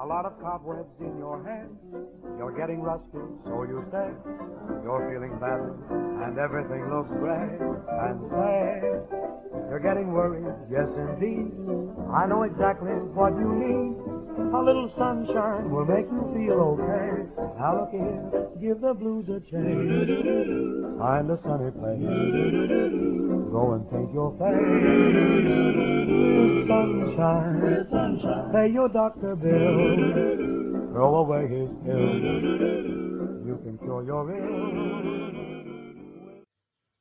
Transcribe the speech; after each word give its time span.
A 0.00 0.06
lot 0.06 0.24
of 0.24 0.32
cobwebs 0.40 0.88
in 0.98 1.18
your 1.18 1.44
head. 1.44 1.68
You're 2.38 2.56
getting 2.56 2.80
rusty, 2.80 3.20
so 3.44 3.68
you 3.68 3.84
say. 3.92 4.08
You're 4.80 5.04
feeling 5.12 5.36
better, 5.36 5.76
and 6.24 6.38
everything 6.40 6.88
looks 6.88 7.12
gray. 7.20 7.60
And 8.00 8.16
say, 8.32 8.80
you're 9.68 9.84
getting 9.84 10.08
worried, 10.10 10.48
yes 10.72 10.88
indeed. 10.96 11.52
I 12.16 12.24
know 12.24 12.44
exactly 12.44 12.96
what 13.12 13.36
you 13.36 13.52
need. 13.52 14.19
A 14.38 14.62
little 14.62 14.90
sunshine 14.96 15.70
will 15.70 15.84
make 15.84 16.06
you 16.06 16.30
feel 16.34 16.60
okay. 16.74 17.26
Now 17.58 17.80
look 17.80 17.90
here, 17.90 18.48
give 18.60 18.80
the 18.80 18.94
blues 18.94 19.28
a 19.28 19.40
change. 19.40 20.98
Find 20.98 21.30
a 21.30 21.38
sunny 21.42 21.70
place. 21.72 22.00
Go 23.50 23.72
and 23.74 23.90
paint 23.90 24.12
your 24.14 24.32
face. 24.38 24.50
Sunshine, 26.68 27.86
sunshine. 27.90 28.52
Pay 28.52 28.68
your 28.72 28.88
doctor 28.88 29.34
bill. 29.34 30.92
Throw 30.92 31.14
away 31.16 31.48
his 31.48 31.70
pills. 31.84 32.22
You 33.46 33.58
can 33.64 33.78
cure 33.78 34.04
your 34.04 34.30
ill. 34.30 34.80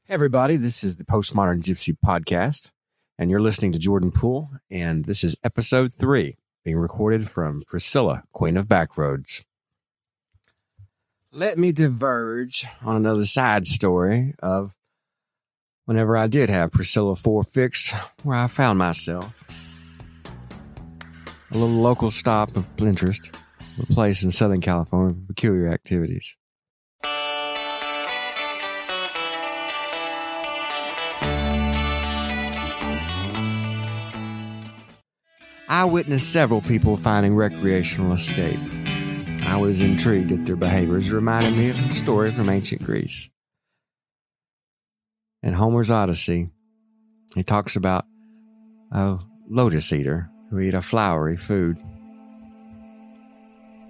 Hey 0.05 0.13
everybody, 0.15 0.55
this 0.55 0.84
is 0.84 0.95
the 0.95 1.03
Postmodern 1.03 1.61
Gypsy 1.61 1.95
Podcast, 2.03 2.71
and 3.20 3.29
you're 3.29 3.39
listening 3.39 3.71
to 3.73 3.79
Jordan 3.79 4.11
Poole, 4.11 4.49
and 4.71 5.05
this 5.05 5.23
is 5.23 5.35
episode 5.43 5.93
three, 5.93 6.37
being 6.63 6.77
recorded 6.77 7.30
from 7.30 7.63
Priscilla, 7.68 8.23
Queen 8.31 8.58
of 8.58 8.68
Backroads. 8.68 9.44
Let 11.32 11.58
me 11.58 11.72
diverge 11.72 12.66
on 12.82 12.95
another 12.95 13.26
side 13.26 13.68
story 13.68 14.34
of 14.40 14.73
whenever 15.85 16.18
I 16.18 16.27
did 16.27 16.49
have 16.49 16.72
Priscilla 16.72 17.16
4 17.16 17.44
fixed, 17.44 17.94
where 18.23 18.38
I 18.38 18.48
found 18.48 18.80
myself. 18.80 19.43
A 21.51 21.57
little 21.57 21.82
local 21.82 22.12
stop 22.12 22.55
of 22.55 22.68
interest, 22.79 23.32
a 23.82 23.85
place 23.88 24.23
in 24.23 24.32
Southern 24.32 24.62
California 24.62 25.16
with 25.16 25.27
peculiar 25.27 25.68
activities. 25.68 26.35
I 35.80 35.85
witnessed 35.85 36.34
several 36.34 36.60
people 36.62 36.98
finding 36.98 37.38
recreational 37.38 38.12
escape. 38.12 38.60
I 39.44 39.55
was 39.55 39.80
intrigued 39.80 40.30
at 40.34 40.44
their 40.44 40.58
behaviors, 40.58 41.10
reminded 41.10 41.55
me 41.55 41.70
of 41.70 41.80
a 41.80 41.94
story 41.94 42.34
from 42.34 42.49
ancient 42.49 42.84
Greece. 42.84 43.30
In 45.41 45.54
Homer's 45.54 45.90
Odyssey, 45.90 46.50
he 47.34 47.44
talks 47.44 47.77
about 47.77 48.04
a 48.91 49.20
lotus 49.50 49.94
eater 49.94 50.30
who 50.50 50.60
eat 50.60 50.74
a 50.74 50.82
flowery 50.82 51.38
food. 51.38 51.77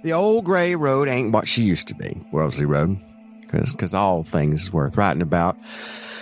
The 0.04 0.14
old 0.14 0.46
gray 0.46 0.76
road 0.76 1.08
ain't 1.08 1.34
what 1.34 1.48
she 1.48 1.64
used 1.64 1.88
to 1.88 1.96
be, 1.96 2.22
Worldsley 2.32 2.68
Road, 2.68 3.00
because 3.52 3.96
all 3.96 4.24
things 4.24 4.72
worth 4.72 4.96
writing 4.96 5.24
about 5.24 5.58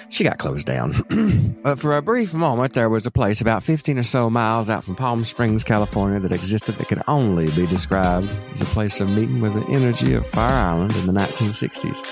she 0.09 0.23
got 0.23 0.37
closed 0.37 0.67
down. 0.67 0.93
but 1.63 1.79
for 1.79 1.95
a 1.95 2.01
brief 2.01 2.33
moment, 2.33 2.73
there 2.73 2.89
was 2.89 3.05
a 3.05 3.11
place 3.11 3.41
about 3.41 3.63
15 3.63 3.97
or 3.97 4.03
so 4.03 4.29
miles 4.29 4.69
out 4.69 4.83
from 4.83 4.95
Palm 4.95 5.25
Springs, 5.25 5.63
California, 5.63 6.19
that 6.19 6.31
existed 6.31 6.75
that 6.75 6.87
could 6.87 7.03
only 7.07 7.45
be 7.51 7.67
described 7.67 8.29
as 8.53 8.61
a 8.61 8.65
place 8.65 8.99
of 8.99 9.09
meeting 9.09 9.41
with 9.41 9.53
the 9.53 9.65
energy 9.67 10.13
of 10.13 10.27
Fire 10.27 10.53
Island 10.53 10.95
in 10.95 11.05
the 11.05 11.13
1960s. 11.13 12.05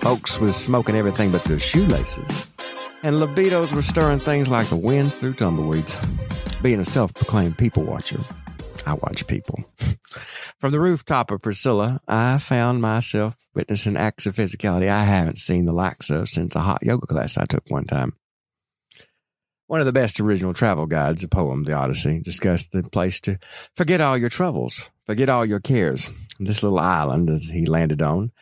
Folks 0.00 0.38
was 0.40 0.56
smoking 0.56 0.96
everything 0.96 1.30
but 1.30 1.44
their 1.44 1.58
shoelaces, 1.58 2.46
and 3.02 3.16
libidos 3.16 3.72
were 3.72 3.82
stirring 3.82 4.18
things 4.18 4.48
like 4.48 4.68
the 4.68 4.76
winds 4.76 5.14
through 5.14 5.34
tumbleweeds. 5.34 5.94
Being 6.62 6.80
a 6.80 6.84
self 6.84 7.12
proclaimed 7.14 7.58
people 7.58 7.82
watcher, 7.84 8.20
I 8.86 8.94
watch 8.94 9.26
people. 9.26 9.64
From 10.58 10.72
the 10.72 10.80
rooftop 10.80 11.30
of 11.30 11.42
Priscilla, 11.42 12.00
I 12.08 12.38
found 12.38 12.82
myself 12.82 13.36
witnessing 13.54 13.96
acts 13.96 14.26
of 14.26 14.36
physicality 14.36 14.88
I 14.88 15.04
haven't 15.04 15.38
seen 15.38 15.64
the 15.64 15.72
likes 15.72 16.10
of 16.10 16.28
since 16.28 16.56
a 16.56 16.60
hot 16.60 16.82
yoga 16.82 17.06
class 17.06 17.38
I 17.38 17.44
took 17.44 17.64
one 17.68 17.84
time. 17.84 18.14
One 19.66 19.80
of 19.80 19.86
the 19.86 19.92
best 19.92 20.18
original 20.18 20.52
travel 20.52 20.86
guides, 20.86 21.22
a 21.22 21.28
poem, 21.28 21.62
The 21.62 21.74
Odyssey, 21.74 22.18
discussed 22.18 22.72
the 22.72 22.82
place 22.82 23.20
to 23.20 23.38
forget 23.76 24.00
all 24.00 24.18
your 24.18 24.28
troubles, 24.28 24.84
forget 25.06 25.28
all 25.28 25.46
your 25.46 25.60
cares. 25.60 26.10
This 26.40 26.62
little 26.62 26.80
island 26.80 27.28
that 27.28 27.42
he 27.42 27.66
landed 27.66 28.02
on 28.02 28.32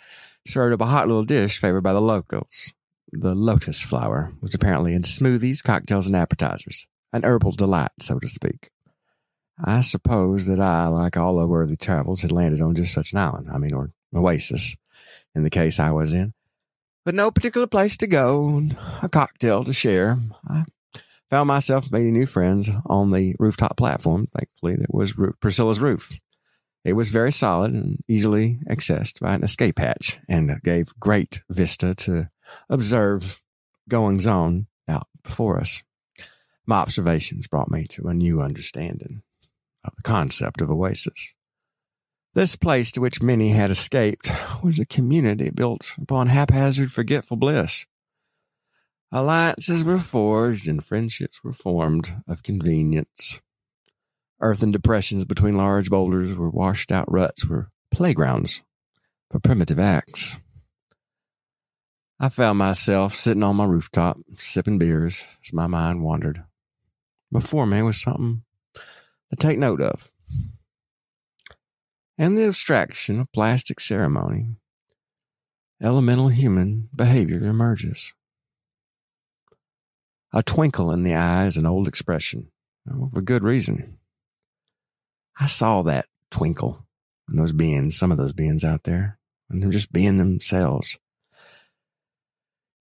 served 0.46 0.72
up 0.72 0.80
a 0.80 0.90
hot 0.90 1.06
little 1.06 1.24
dish 1.24 1.58
favored 1.58 1.82
by 1.82 1.92
the 1.92 2.00
locals. 2.00 2.72
The 3.12 3.34
lotus 3.34 3.82
flower 3.82 4.32
was 4.40 4.54
apparently 4.54 4.94
in 4.94 5.02
smoothies, 5.02 5.62
cocktails, 5.62 6.06
and 6.06 6.16
appetizers, 6.16 6.86
an 7.12 7.24
herbal 7.24 7.52
delight, 7.52 7.90
so 8.00 8.18
to 8.18 8.28
speak. 8.28 8.70
I 9.62 9.80
suppose 9.80 10.46
that 10.46 10.60
I, 10.60 10.86
like 10.86 11.16
all 11.16 11.38
other 11.38 11.48
worthy 11.48 11.76
travels, 11.76 12.22
had 12.22 12.32
landed 12.32 12.60
on 12.60 12.74
just 12.74 12.94
such 12.94 13.12
an 13.12 13.18
island. 13.18 13.48
I 13.52 13.58
mean, 13.58 13.74
or 13.74 13.92
oasis, 14.14 14.76
in 15.34 15.42
the 15.42 15.50
case 15.50 15.80
I 15.80 15.90
was 15.90 16.14
in. 16.14 16.34
But 17.04 17.14
no 17.14 17.30
particular 17.30 17.66
place 17.66 17.96
to 17.98 18.06
go, 18.06 18.62
a 19.02 19.08
cocktail 19.08 19.64
to 19.64 19.72
share. 19.72 20.18
I 20.46 20.64
found 21.30 21.48
myself 21.48 21.90
meeting 21.90 22.12
new 22.12 22.26
friends 22.26 22.70
on 22.86 23.10
the 23.10 23.34
rooftop 23.38 23.76
platform, 23.76 24.28
thankfully, 24.36 24.76
that 24.76 24.94
was 24.94 25.14
Priscilla's 25.40 25.80
roof. 25.80 26.12
It 26.84 26.92
was 26.92 27.10
very 27.10 27.32
solid 27.32 27.72
and 27.72 28.02
easily 28.08 28.60
accessed 28.68 29.20
by 29.20 29.34
an 29.34 29.42
escape 29.42 29.78
hatch 29.78 30.20
and 30.28 30.62
gave 30.62 30.98
great 31.00 31.42
vista 31.50 31.94
to 31.96 32.30
observe 32.68 33.40
goings 33.88 34.26
on 34.26 34.68
out 34.86 35.08
before 35.22 35.58
us. 35.58 35.82
My 36.66 36.76
observations 36.76 37.46
brought 37.48 37.70
me 37.70 37.86
to 37.88 38.08
a 38.08 38.14
new 38.14 38.40
understanding 38.40 39.22
of 39.92 39.96
the 39.96 40.02
concept 40.02 40.60
of 40.60 40.70
oasis. 40.70 41.34
This 42.34 42.56
place 42.56 42.92
to 42.92 43.00
which 43.00 43.22
many 43.22 43.50
had 43.50 43.70
escaped 43.70 44.30
was 44.62 44.78
a 44.78 44.86
community 44.86 45.50
built 45.50 45.94
upon 46.00 46.28
haphazard, 46.28 46.92
forgetful 46.92 47.36
bliss. 47.36 47.86
Alliances 49.10 49.84
were 49.84 49.98
forged 49.98 50.68
and 50.68 50.84
friendships 50.84 51.42
were 51.42 51.52
formed 51.52 52.14
of 52.28 52.42
convenience. 52.42 53.40
Earthen 54.40 54.70
depressions 54.70 55.24
between 55.24 55.56
large 55.56 55.90
boulders 55.90 56.36
were 56.36 56.50
washed 56.50 56.92
out 56.92 57.10
ruts 57.10 57.46
were 57.46 57.70
playgrounds 57.90 58.62
for 59.30 59.40
primitive 59.40 59.78
acts. 59.78 60.36
I 62.20 62.28
found 62.28 62.58
myself 62.58 63.14
sitting 63.14 63.42
on 63.42 63.56
my 63.56 63.64
rooftop, 63.64 64.18
sipping 64.36 64.78
beers 64.78 65.24
as 65.44 65.52
my 65.52 65.66
mind 65.66 66.02
wandered. 66.02 66.44
Before 67.32 67.66
me 67.66 67.82
was 67.82 68.00
something 68.00 68.42
to 69.30 69.36
take 69.36 69.58
note 69.58 69.80
of. 69.80 70.10
And 72.16 72.36
the 72.36 72.44
abstraction 72.44 73.20
of 73.20 73.32
plastic 73.32 73.80
ceremony, 73.80 74.56
elemental 75.80 76.28
human 76.28 76.88
behavior 76.94 77.46
emerges. 77.46 78.12
A 80.32 80.42
twinkle 80.42 80.92
in 80.92 81.04
the 81.04 81.14
eye 81.14 81.46
is 81.46 81.56
an 81.56 81.66
old 81.66 81.88
expression, 81.88 82.50
for 83.14 83.22
good 83.22 83.42
reason. 83.42 83.98
I 85.40 85.46
saw 85.46 85.82
that 85.82 86.06
twinkle 86.30 86.86
in 87.30 87.36
those 87.36 87.52
beings, 87.52 87.96
some 87.96 88.10
of 88.10 88.18
those 88.18 88.32
beings 88.32 88.64
out 88.64 88.82
there, 88.84 89.18
and 89.48 89.62
they're 89.62 89.70
just 89.70 89.92
being 89.92 90.18
themselves. 90.18 90.98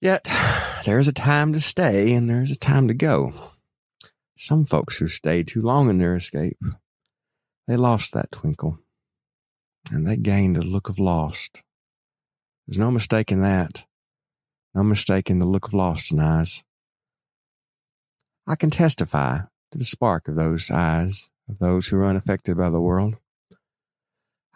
Yet, 0.02 0.30
there's 0.86 1.08
a 1.08 1.14
time 1.14 1.54
to 1.54 1.60
stay 1.60 2.14
and 2.14 2.30
there's 2.30 2.52
a 2.52 2.58
time 2.58 2.88
to 2.88 2.94
go. 2.94 3.34
Some 4.38 4.66
folks 4.66 4.98
who 4.98 5.08
stayed 5.08 5.48
too 5.48 5.64
long 5.64 5.90
in 5.90 5.98
their 5.98 6.16
escape, 6.16 6.60
they 7.68 7.76
lost 7.76 8.14
that 8.14 8.32
twinkle 8.32 8.78
and 9.92 10.06
they 10.06 10.16
gained 10.16 10.58
a 10.58 10.62
look 10.62 10.90
of 10.90 11.00
lost. 11.00 11.64
There's 12.68 12.78
no 12.78 12.92
mistaking 12.92 13.42
that. 13.42 13.86
No 14.76 14.84
mistaking 14.84 15.40
the 15.40 15.48
look 15.48 15.68
of 15.68 15.74
lost 15.74 16.12
in 16.12 16.20
eyes. 16.20 16.64
I 18.46 18.56
can 18.56 18.70
testify 18.70 19.40
to 19.72 19.78
the 19.78 19.86
spark 19.86 20.28
of 20.28 20.36
those 20.36 20.70
eyes 20.70 21.30
of 21.50 21.58
those 21.58 21.88
who 21.88 21.98
are 21.98 22.06
unaffected 22.06 22.58
by 22.58 22.70
the 22.70 22.82
world. 22.82 23.16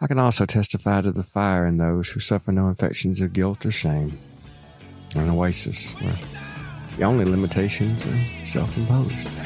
I 0.00 0.06
can 0.06 0.18
also 0.18 0.46
testify 0.46 1.00
to 1.00 1.10
the 1.10 1.22
fire 1.24 1.66
in 1.66 1.76
those 1.76 2.08
who 2.10 2.20
suffer 2.20 2.52
no 2.52 2.68
infections 2.68 3.20
of 3.20 3.32
guilt 3.32 3.66
or 3.66 3.72
shame. 3.72 4.18
An 5.16 5.30
oasis 5.30 5.92
where 6.00 6.18
the 6.96 7.04
only 7.04 7.24
limitations 7.24 8.04
are 8.06 8.46
self 8.46 8.76
imposed. 8.76 9.41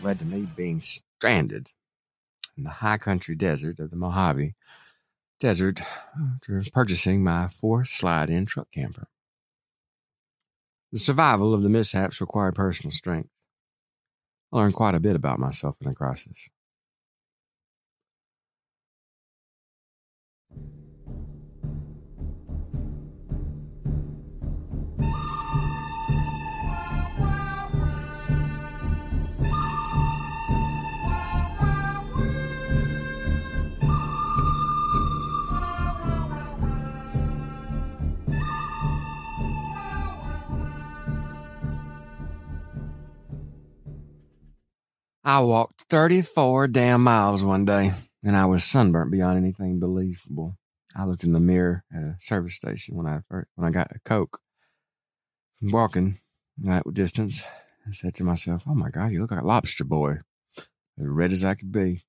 Led 0.00 0.20
to 0.20 0.24
me 0.24 0.46
being 0.56 0.80
stranded 0.80 1.70
in 2.56 2.64
the 2.64 2.70
high 2.70 2.98
country 2.98 3.34
desert 3.34 3.80
of 3.80 3.90
the 3.90 3.96
Mojave 3.96 4.54
desert 5.40 5.82
uh, 5.82 6.36
after 6.36 6.62
purchasing 6.72 7.24
my 7.24 7.48
fourth 7.48 7.88
slide 7.88 8.30
in 8.30 8.46
truck 8.46 8.70
camper. 8.70 9.08
The 10.92 10.98
survival 10.98 11.52
of 11.52 11.62
the 11.62 11.68
mishaps 11.68 12.20
required 12.20 12.54
personal 12.54 12.92
strength. 12.92 13.30
I 14.52 14.58
learned 14.58 14.74
quite 14.74 14.94
a 14.94 15.00
bit 15.00 15.16
about 15.16 15.38
myself 15.38 15.76
in 15.80 15.88
the 15.88 15.94
crisis. 15.94 16.48
I 45.32 45.40
walked 45.40 45.84
34 45.88 46.68
damn 46.68 47.02
miles 47.02 47.42
one 47.42 47.64
day, 47.64 47.92
and 48.22 48.36
I 48.36 48.44
was 48.44 48.64
sunburnt 48.64 49.10
beyond 49.10 49.38
anything 49.38 49.80
believable. 49.80 50.58
I 50.94 51.06
looked 51.06 51.24
in 51.24 51.32
the 51.32 51.40
mirror 51.40 51.84
at 51.90 52.02
a 52.02 52.16
service 52.20 52.54
station 52.54 52.96
when 52.96 53.06
I 53.06 53.20
first, 53.30 53.48
when 53.54 53.66
I 53.66 53.70
got 53.70 53.96
a 53.96 54.00
Coke 54.00 54.40
from 55.58 55.70
walking 55.70 56.18
that 56.58 56.82
distance. 56.92 57.44
I 57.88 57.94
said 57.94 58.14
to 58.16 58.24
myself, 58.24 58.64
"Oh 58.66 58.74
my 58.74 58.90
God, 58.90 59.10
you 59.10 59.22
look 59.22 59.30
like 59.30 59.40
a 59.40 59.46
lobster 59.46 59.84
boy, 59.84 60.18
as 60.58 60.66
red 60.98 61.32
as 61.32 61.42
I 61.42 61.54
could 61.54 61.72
be." 61.72 62.04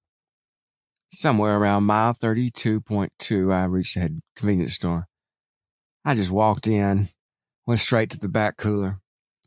Somewhere 1.14 1.58
around 1.58 1.86
mile 1.86 2.14
32.2, 2.14 3.54
I 3.54 3.64
reached 3.64 3.96
a 3.96 4.22
convenience 4.36 4.74
store. 4.74 5.08
I 6.04 6.14
just 6.14 6.30
walked 6.30 6.68
in, 6.68 7.08
went 7.66 7.80
straight 7.80 8.10
to 8.10 8.20
the 8.20 8.28
back 8.28 8.58
cooler. 8.58 9.00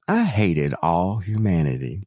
I 0.08 0.25
hated 0.25 0.73
all 0.81 1.19
humanity 1.19 2.05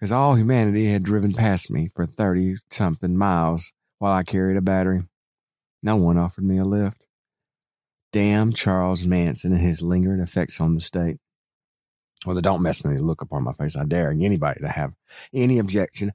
because 0.00 0.12
all 0.12 0.34
humanity 0.34 0.90
had 0.90 1.02
driven 1.02 1.34
past 1.34 1.70
me 1.70 1.90
for 1.94 2.06
30 2.06 2.56
something 2.70 3.16
miles 3.16 3.70
while 3.98 4.14
I 4.14 4.22
carried 4.22 4.56
a 4.56 4.62
battery. 4.62 5.02
No 5.82 5.96
one 5.96 6.16
offered 6.16 6.44
me 6.44 6.56
a 6.56 6.64
lift. 6.64 7.06
Damn 8.12 8.52
Charles 8.54 9.04
Manson 9.04 9.52
and 9.52 9.60
his 9.60 9.82
lingering 9.82 10.20
effects 10.20 10.60
on 10.60 10.72
the 10.72 10.80
state. 10.80 11.18
Well, 12.24 12.34
the 12.34 12.42
don't 12.42 12.62
mess 12.62 12.82
with 12.82 12.92
me. 12.92 12.98
Look 12.98 13.20
upon 13.20 13.44
my 13.44 13.52
face. 13.52 13.76
I 13.76 13.84
dare 13.84 14.10
anybody 14.10 14.60
to 14.60 14.68
have 14.68 14.94
any 15.34 15.58
objection. 15.58 16.12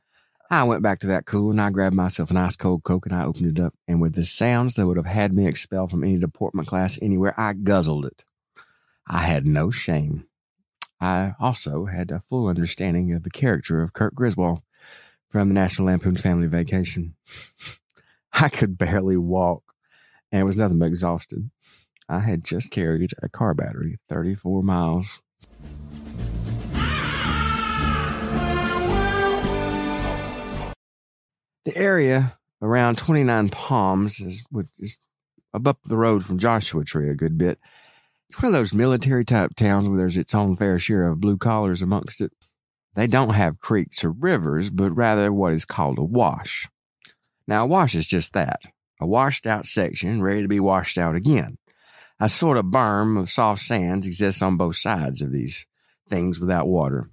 I 0.50 0.64
went 0.64 0.84
back 0.84 1.00
to 1.00 1.08
that 1.08 1.26
cool 1.26 1.52
and 1.52 1.62
I 1.62 1.70
grabbed 1.70 1.96
myself 1.96 2.30
an 2.32 2.38
ice 2.38 2.56
cold 2.56 2.84
Coke 2.84 3.06
and 3.06 3.16
I 3.16 3.26
opened 3.26 3.58
it 3.58 3.62
up. 3.62 3.74
And 3.88 4.02
with 4.02 4.14
the 4.14 4.26
sounds 4.26 4.76
that 4.76 4.86
would 4.86 4.98
have 4.98 5.06
had 5.06 5.34
me 5.34 5.48
expelled 5.48 5.92
from 5.92 6.04
any 6.04 6.18
deportment 6.18 6.68
class 6.68 7.00
anywhere, 7.02 7.34
I 7.40 7.54
guzzled 7.54 8.06
it. 8.06 8.24
I 9.08 9.20
had 9.20 9.46
no 9.46 9.72
shame. 9.72 10.26
I 11.00 11.34
also 11.40 11.86
had 11.86 12.12
a 12.12 12.24
full 12.30 12.48
understanding 12.48 13.14
of 13.14 13.24
the 13.24 13.30
character 13.30 13.82
of 13.82 13.94
Kirk 13.94 14.16
Griswold 14.16 14.62
from 15.30 15.50
the 15.50 15.54
National 15.54 15.88
Lampoon's 15.88 16.22
Family 16.22 16.48
Vacation. 16.48 17.16
I 18.34 18.50
could 18.50 18.78
barely 18.78 19.18
walk 19.18 19.64
and 20.32 20.46
was 20.46 20.58
nothing 20.58 20.80
but 20.80 20.88
exhausted. 20.88 21.50
I 22.08 22.20
had 22.20 22.44
just 22.44 22.72
carried 22.72 23.14
a 23.22 23.30
car 23.30 23.54
battery 23.54 23.98
34 24.10 24.64
miles. 24.64 25.20
The 31.66 31.76
area 31.76 32.38
around 32.62 32.98
29 32.98 33.50
Palms 33.50 34.20
is, 34.20 34.46
is 34.80 34.98
up 35.54 35.80
the 35.86 35.98
road 35.98 36.26
from 36.26 36.38
Joshua 36.38 36.84
Tree 36.84 37.10
a 37.10 37.16
good 37.16 37.38
bit. 37.38 37.60
It's 38.30 38.42
one 38.42 38.54
of 38.54 38.58
those 38.58 38.74
military 38.74 39.24
type 39.24 39.56
towns 39.56 39.88
where 39.88 39.98
there's 39.98 40.18
its 40.18 40.34
own 40.34 40.56
fair 40.56 40.80
share 40.80 41.08
of 41.08 41.22
blue 41.22 41.38
collars 41.38 41.82
amongst 41.82 42.22
it. 42.22 42.32
They 42.96 43.08
don't 43.08 43.34
have 43.34 43.60
creeks 43.60 44.04
or 44.04 44.12
rivers, 44.12 44.70
but 44.70 44.92
rather 44.92 45.32
what 45.32 45.54
is 45.54 45.66
called 45.66 46.00
a 46.00 46.04
wash. 46.04 46.68
Now, 47.48 47.64
a 47.64 47.68
wash 47.68 47.94
is 47.94 48.08
just 48.08 48.34
that 48.34 48.62
a 49.00 49.06
washed 49.06 49.46
out 49.46 49.66
section 49.66 50.22
ready 50.22 50.42
to 50.42 50.48
be 50.48 50.60
washed 50.60 50.98
out 50.98 51.16
again. 51.16 51.58
A 52.20 52.30
sort 52.30 52.58
of 52.58 52.66
berm 52.66 53.20
of 53.20 53.30
soft 53.30 53.62
sands 53.62 54.08
exists 54.08 54.42
on 54.42 54.58
both 54.58 54.78
sides 54.78 55.22
of 55.22 55.32
these 55.32 55.66
things 56.08 56.40
without 56.40 56.68
water. 56.68 57.10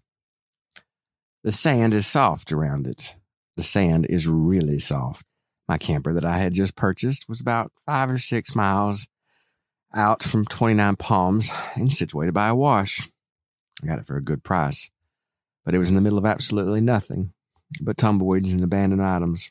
The 1.43 1.53
sand 1.53 1.93
is 1.93 2.06
soft 2.06 2.53
around 2.53 2.87
it. 2.87 3.15
The 3.56 3.65
sand 3.65 4.06
is 4.08 4.29
really 4.29 4.79
soft. 4.79 5.26
My 5.69 5.76
camper 5.76 6.15
that 6.15 6.25
I 6.25 6.38
had 6.38 6.55
just 6.55 6.76
purchased 6.76 7.29
was 7.29 7.41
about 7.41 7.73
five 7.85 8.11
or 8.11 8.19
six 8.19 8.55
miles 8.55 9.08
out 9.94 10.23
from 10.23 10.44
29 10.44 10.97
Palms 10.97 11.50
and 11.75 11.93
situated 11.93 12.33
by 12.33 12.49
a 12.49 12.55
wash. 12.55 13.09
I 13.83 13.87
got 13.87 13.99
it 13.99 14.06
for 14.06 14.17
a 14.17 14.23
good 14.23 14.43
price, 14.43 14.91
but 15.65 15.75
it 15.75 15.79
was 15.79 15.91
in 15.91 15.94
the 15.94 16.00
middle 16.00 16.19
of 16.19 16.27
absolutely 16.27 16.81
nothing 16.81 17.33
but 17.81 17.97
tumbleweeds 17.97 18.50
and 18.50 18.62
abandoned 18.62 19.03
items. 19.03 19.50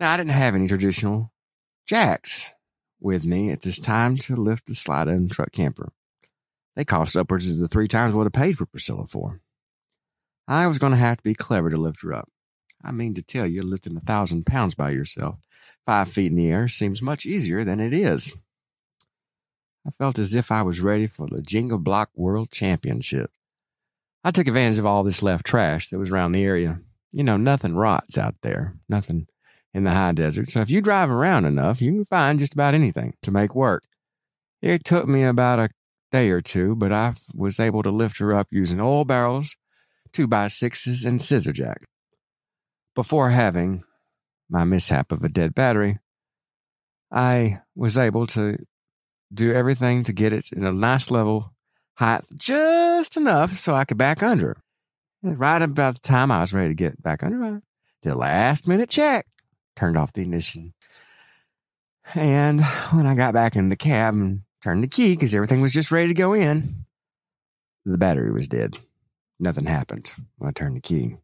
Now, 0.00 0.12
I 0.12 0.16
didn't 0.16 0.30
have 0.30 0.54
any 0.54 0.68
traditional 0.68 1.32
jacks 1.86 2.52
with 3.00 3.24
me 3.24 3.50
at 3.50 3.62
this 3.62 3.78
time 3.78 4.16
to 4.16 4.36
lift 4.36 4.66
the 4.66 4.74
slide 4.74 5.08
in 5.08 5.28
truck 5.28 5.52
camper. 5.52 5.92
They 6.76 6.84
cost 6.84 7.16
upwards 7.16 7.50
of 7.50 7.58
the 7.58 7.68
three 7.68 7.88
times 7.88 8.14
what 8.14 8.26
I 8.26 8.30
paid 8.30 8.56
for 8.56 8.66
Priscilla 8.66 9.06
4. 9.06 9.40
I 10.46 10.66
was 10.66 10.78
going 10.78 10.92
to 10.92 10.98
have 10.98 11.18
to 11.18 11.22
be 11.22 11.34
clever 11.34 11.70
to 11.70 11.76
lift 11.76 12.02
her 12.02 12.14
up. 12.14 12.28
I 12.82 12.92
mean 12.92 13.14
to 13.14 13.22
tell 13.22 13.46
you, 13.46 13.62
lifting 13.62 13.96
a 13.96 14.00
thousand 14.00 14.46
pounds 14.46 14.74
by 14.74 14.90
yourself, 14.90 15.36
five 15.84 16.08
feet 16.08 16.30
in 16.30 16.36
the 16.36 16.48
air, 16.48 16.68
seems 16.68 17.02
much 17.02 17.26
easier 17.26 17.64
than 17.64 17.80
it 17.80 17.92
is. 17.92 18.32
I 19.86 19.90
felt 19.90 20.18
as 20.18 20.34
if 20.34 20.50
I 20.50 20.62
was 20.62 20.80
ready 20.80 21.06
for 21.06 21.26
the 21.26 21.42
Jenga 21.42 21.78
Block 21.78 22.10
World 22.14 22.50
Championship. 22.50 23.30
I 24.24 24.30
took 24.30 24.48
advantage 24.48 24.78
of 24.78 24.86
all 24.86 25.04
this 25.04 25.22
left 25.22 25.46
trash 25.46 25.88
that 25.88 25.98
was 25.98 26.10
around 26.10 26.32
the 26.32 26.44
area. 26.44 26.80
You 27.12 27.24
know, 27.24 27.36
nothing 27.36 27.74
rots 27.74 28.18
out 28.18 28.34
there, 28.42 28.74
nothing 28.88 29.26
in 29.72 29.84
the 29.84 29.92
high 29.92 30.12
desert. 30.12 30.50
So 30.50 30.60
if 30.60 30.70
you 30.70 30.80
drive 30.80 31.10
around 31.10 31.44
enough, 31.44 31.80
you 31.80 31.92
can 31.92 32.04
find 32.04 32.38
just 32.38 32.52
about 32.52 32.74
anything 32.74 33.14
to 33.22 33.30
make 33.30 33.54
work. 33.54 33.84
It 34.60 34.84
took 34.84 35.06
me 35.06 35.24
about 35.24 35.58
a 35.58 35.70
day 36.10 36.30
or 36.30 36.40
two, 36.40 36.74
but 36.74 36.92
I 36.92 37.14
was 37.34 37.60
able 37.60 37.82
to 37.82 37.90
lift 37.90 38.18
her 38.18 38.34
up 38.34 38.48
using 38.50 38.80
oil 38.80 39.04
barrels, 39.04 39.56
two 40.12 40.26
by 40.26 40.48
sixes, 40.48 41.04
and 41.04 41.22
scissor 41.22 41.52
jack. 41.52 41.82
Before 42.94 43.30
having 43.30 43.84
my 44.50 44.64
mishap 44.64 45.12
of 45.12 45.22
a 45.22 45.28
dead 45.28 45.54
battery, 45.54 45.98
I 47.12 47.60
was 47.74 47.96
able 47.96 48.26
to 48.28 48.58
do 49.32 49.52
everything 49.52 50.04
to 50.04 50.12
get 50.12 50.32
it 50.32 50.52
in 50.52 50.64
a 50.64 50.72
nice 50.72 51.10
level 51.10 51.52
height, 51.96 52.24
just 52.36 53.16
enough 53.16 53.58
so 53.58 53.74
I 53.74 53.84
could 53.84 53.98
back 53.98 54.22
under. 54.22 54.56
And 55.22 55.38
right 55.38 55.60
about 55.60 55.94
the 55.94 56.00
time 56.00 56.30
I 56.30 56.40
was 56.40 56.52
ready 56.52 56.68
to 56.68 56.74
get 56.74 57.02
back 57.02 57.22
under, 57.22 57.42
I 57.42 57.58
did 58.02 58.12
a 58.12 58.14
last 58.14 58.68
minute 58.68 58.88
check, 58.88 59.26
turned 59.76 59.96
off 59.96 60.12
the 60.12 60.22
ignition. 60.22 60.74
And 62.14 62.64
when 62.92 63.06
I 63.06 63.14
got 63.14 63.34
back 63.34 63.56
in 63.56 63.68
the 63.68 63.76
cab 63.76 64.14
and 64.14 64.42
turned 64.62 64.82
the 64.82 64.88
key 64.88 65.14
because 65.14 65.34
everything 65.34 65.60
was 65.60 65.72
just 65.72 65.90
ready 65.90 66.08
to 66.08 66.14
go 66.14 66.32
in, 66.32 66.86
the 67.84 67.98
battery 67.98 68.30
was 68.30 68.48
dead. 68.48 68.78
Nothing 69.40 69.66
happened 69.66 70.12
when 70.36 70.48
I 70.48 70.52
turned 70.52 70.76
the 70.76 70.80
key. 70.80 71.16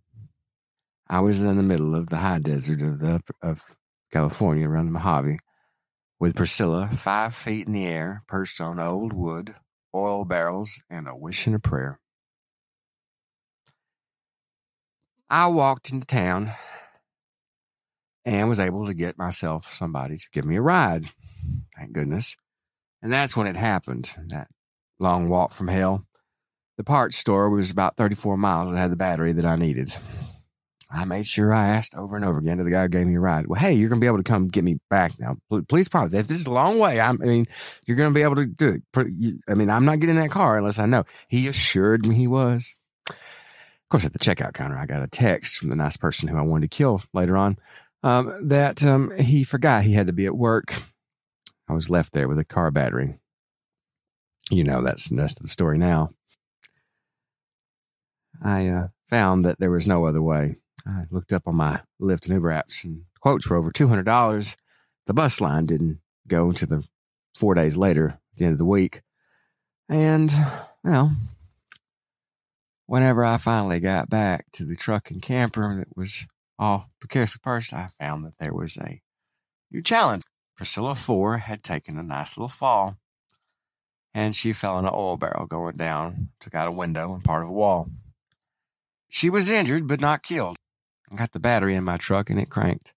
I 1.08 1.20
was 1.20 1.42
in 1.42 1.56
the 1.56 1.62
middle 1.62 1.94
of 1.94 2.08
the 2.08 2.16
high 2.16 2.38
desert 2.38 2.82
of 2.82 2.98
the 2.98 3.22
of 3.42 3.62
California 4.12 4.68
around 4.68 4.86
the 4.86 4.92
Mojave 4.92 5.38
with 6.24 6.36
Priscilla 6.36 6.88
five 6.90 7.34
feet 7.34 7.66
in 7.66 7.74
the 7.74 7.84
air, 7.84 8.22
perched 8.26 8.58
on 8.58 8.80
old 8.80 9.12
wood, 9.12 9.56
oil 9.94 10.24
barrels, 10.24 10.80
and 10.88 11.06
a 11.06 11.14
wish 11.14 11.46
and 11.46 11.54
a 11.54 11.58
prayer. 11.58 12.00
I 15.28 15.48
walked 15.48 15.90
into 15.90 16.06
town 16.06 16.52
and 18.24 18.48
was 18.48 18.58
able 18.58 18.86
to 18.86 18.94
get 18.94 19.18
myself 19.18 19.74
somebody 19.74 20.16
to 20.16 20.26
give 20.32 20.46
me 20.46 20.56
a 20.56 20.62
ride. 20.62 21.10
Thank 21.76 21.92
goodness. 21.92 22.36
And 23.02 23.12
that's 23.12 23.36
when 23.36 23.46
it 23.46 23.56
happened 23.56 24.14
that 24.28 24.48
long 24.98 25.28
walk 25.28 25.52
from 25.52 25.68
hell. 25.68 26.06
The 26.78 26.84
parts 26.84 27.18
store 27.18 27.50
was 27.50 27.70
about 27.70 27.98
34 27.98 28.38
miles 28.38 28.70
and 28.70 28.78
had 28.78 28.90
the 28.90 28.96
battery 28.96 29.34
that 29.34 29.44
I 29.44 29.56
needed. 29.56 29.94
I 30.94 31.04
made 31.04 31.26
sure 31.26 31.52
I 31.52 31.68
asked 31.70 31.96
over 31.96 32.14
and 32.14 32.24
over 32.24 32.38
again 32.38 32.58
to 32.58 32.64
the 32.64 32.70
guy 32.70 32.82
who 32.82 32.88
gave 32.88 33.06
me 33.06 33.16
a 33.16 33.20
ride. 33.20 33.48
Well, 33.48 33.60
hey, 33.60 33.72
you're 33.72 33.88
going 33.88 34.00
to 34.00 34.04
be 34.04 34.06
able 34.06 34.18
to 34.18 34.22
come 34.22 34.46
get 34.46 34.62
me 34.62 34.78
back 34.88 35.12
now. 35.18 35.36
Please, 35.68 35.88
probably. 35.88 36.22
This 36.22 36.38
is 36.38 36.46
a 36.46 36.52
long 36.52 36.78
way. 36.78 37.00
I 37.00 37.10
mean, 37.12 37.48
you're 37.84 37.96
going 37.96 38.10
to 38.10 38.14
be 38.14 38.22
able 38.22 38.36
to 38.36 38.46
do 38.46 38.80
it. 38.96 39.34
I 39.48 39.54
mean, 39.54 39.70
I'm 39.70 39.84
not 39.84 39.98
getting 39.98 40.14
that 40.16 40.30
car 40.30 40.56
unless 40.56 40.78
I 40.78 40.86
know. 40.86 41.04
He 41.26 41.48
assured 41.48 42.06
me 42.06 42.14
he 42.14 42.28
was. 42.28 42.72
Of 43.10 43.16
course, 43.90 44.04
at 44.04 44.12
the 44.12 44.20
checkout 44.20 44.54
counter, 44.54 44.78
I 44.78 44.86
got 44.86 45.02
a 45.02 45.08
text 45.08 45.58
from 45.58 45.70
the 45.70 45.76
nice 45.76 45.96
person 45.96 46.28
who 46.28 46.38
I 46.38 46.42
wanted 46.42 46.70
to 46.70 46.76
kill 46.76 47.02
later 47.12 47.36
on 47.36 47.58
um, 48.04 48.48
that 48.48 48.84
um, 48.84 49.12
he 49.18 49.42
forgot 49.42 49.82
he 49.82 49.94
had 49.94 50.06
to 50.06 50.12
be 50.12 50.26
at 50.26 50.36
work. 50.36 50.74
I 51.68 51.72
was 51.72 51.90
left 51.90 52.12
there 52.12 52.28
with 52.28 52.38
a 52.38 52.44
car 52.44 52.70
battery. 52.70 53.18
You 54.48 54.62
know, 54.62 54.80
that's 54.80 55.08
the 55.08 55.16
rest 55.16 55.40
of 55.40 55.42
the 55.42 55.48
story 55.48 55.78
now. 55.78 56.10
I 58.42 58.68
uh, 58.68 58.86
found 59.10 59.44
that 59.44 59.58
there 59.58 59.70
was 59.70 59.86
no 59.86 60.04
other 60.06 60.22
way 60.22 60.56
I 60.86 61.04
looked 61.10 61.32
up 61.32 61.46
on 61.46 61.56
my 61.56 61.80
Lyft 62.00 62.26
and 62.26 62.34
Uber 62.34 62.50
apps, 62.50 62.84
and 62.84 63.04
quotes 63.20 63.48
were 63.48 63.56
over 63.56 63.72
$200 63.72 64.54
the 65.06 65.14
bus 65.14 65.40
line 65.40 65.66
didn't 65.66 66.00
go 66.26 66.48
until 66.48 66.68
the 66.68 66.84
four 67.36 67.54
days 67.54 67.76
later, 67.76 68.08
at 68.08 68.38
the 68.38 68.44
end 68.44 68.52
of 68.52 68.58
the 68.58 68.64
week. 68.64 69.02
And, 69.88 70.32
well, 70.82 71.12
whenever 72.86 73.24
I 73.24 73.36
finally 73.36 73.80
got 73.80 74.08
back 74.08 74.46
to 74.52 74.64
the 74.64 74.76
truck 74.76 75.10
and 75.10 75.20
camper 75.20 75.76
that 75.78 75.96
was 75.96 76.26
all 76.58 76.90
precariously 77.00 77.40
purchased, 77.42 77.74
I 77.74 77.88
found 77.98 78.24
that 78.24 78.38
there 78.38 78.54
was 78.54 78.76
a 78.76 79.02
new 79.70 79.82
challenge. 79.82 80.22
Priscilla 80.56 80.94
Four 80.94 81.38
had 81.38 81.64
taken 81.64 81.98
a 81.98 82.02
nice 82.02 82.36
little 82.36 82.48
fall, 82.48 82.96
and 84.14 84.36
she 84.36 84.52
fell 84.52 84.78
in 84.78 84.84
an 84.84 84.92
oil 84.94 85.16
barrel 85.16 85.46
going 85.46 85.76
down, 85.76 86.30
took 86.40 86.54
out 86.54 86.68
a 86.68 86.76
window 86.76 87.12
and 87.12 87.24
part 87.24 87.42
of 87.42 87.48
a 87.48 87.52
wall. 87.52 87.90
She 89.08 89.28
was 89.28 89.50
injured, 89.50 89.88
but 89.88 90.00
not 90.00 90.22
killed. 90.22 90.56
I 91.10 91.16
got 91.16 91.32
the 91.32 91.40
battery 91.40 91.74
in 91.74 91.84
my 91.84 91.96
truck 91.96 92.30
and 92.30 92.40
it 92.40 92.50
cranked. 92.50 92.92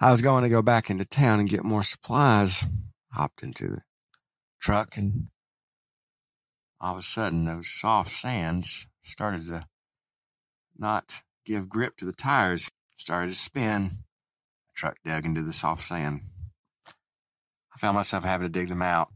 I 0.00 0.10
was 0.10 0.22
going 0.22 0.42
to 0.42 0.48
go 0.48 0.62
back 0.62 0.90
into 0.90 1.04
town 1.04 1.40
and 1.40 1.48
get 1.48 1.64
more 1.64 1.84
supplies. 1.84 2.64
Hopped 3.12 3.42
into 3.42 3.68
the 3.68 3.82
truck 4.60 4.96
and 4.96 5.28
all 6.80 6.94
of 6.94 6.98
a 6.98 7.02
sudden 7.02 7.44
those 7.44 7.68
soft 7.68 8.10
sands 8.10 8.86
started 9.02 9.46
to 9.46 9.66
not 10.76 11.22
give 11.44 11.68
grip 11.68 11.96
to 11.98 12.04
the 12.04 12.12
tires, 12.12 12.70
started 12.96 13.28
to 13.28 13.34
spin. 13.34 13.98
The 14.68 14.74
truck 14.74 14.96
dug 15.04 15.24
into 15.24 15.42
the 15.42 15.52
soft 15.52 15.86
sand. 15.86 16.22
I 16.86 17.78
found 17.78 17.96
myself 17.96 18.24
having 18.24 18.46
to 18.46 18.52
dig 18.52 18.68
them 18.68 18.82
out. 18.82 19.08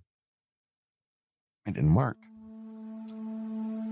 It 1.66 1.74
didn't 1.74 1.94
work. 1.94 2.18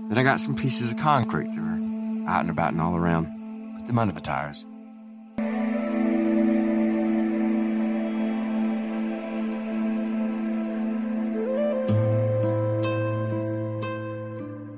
Then 0.07 0.17
I 0.17 0.23
got 0.23 0.39
some 0.39 0.55
pieces 0.55 0.91
of 0.91 0.97
concrete 0.97 1.51
that 1.51 1.59
were 1.59 2.29
out 2.29 2.41
and 2.41 2.49
about 2.49 2.71
and 2.71 2.81
all 2.81 2.95
around. 2.95 3.34
Them 3.87 3.99
under 3.99 4.13
the 4.13 4.21
tires. 4.21 4.65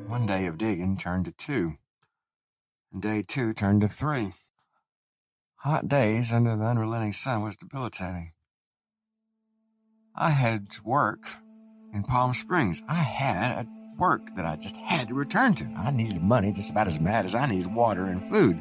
One 0.08 0.26
day 0.28 0.46
of 0.46 0.58
digging 0.58 0.98
turned 0.98 1.24
to 1.26 1.32
two, 1.32 1.78
and 2.92 3.02
day 3.02 3.24
two 3.26 3.54
turned 3.54 3.80
to 3.82 3.88
three. 3.88 4.34
Hot 5.62 5.88
days 5.88 6.34
under 6.34 6.58
the 6.58 6.66
unrelenting 6.66 7.14
sun 7.14 7.44
was 7.44 7.56
debilitating. 7.56 8.34
I 10.14 10.32
had 10.32 10.68
work 10.84 11.30
in 11.94 12.04
Palm 12.04 12.34
Springs. 12.34 12.82
I 12.90 12.96
had 12.96 13.66
a 13.66 13.68
work 13.98 14.36
that 14.36 14.46
I 14.46 14.58
just 14.58 14.76
had 14.76 15.08
to 15.08 15.14
return 15.14 15.56
to. 15.56 15.66
I 15.78 15.92
needed 15.92 16.22
money 16.22 16.52
just 16.52 16.72
about 16.72 16.88
as 16.88 16.98
bad 16.98 17.24
as 17.24 17.36
I 17.36 17.46
needed 17.48 17.74
water 17.74 18.06
and 18.06 18.28
food. 18.30 18.60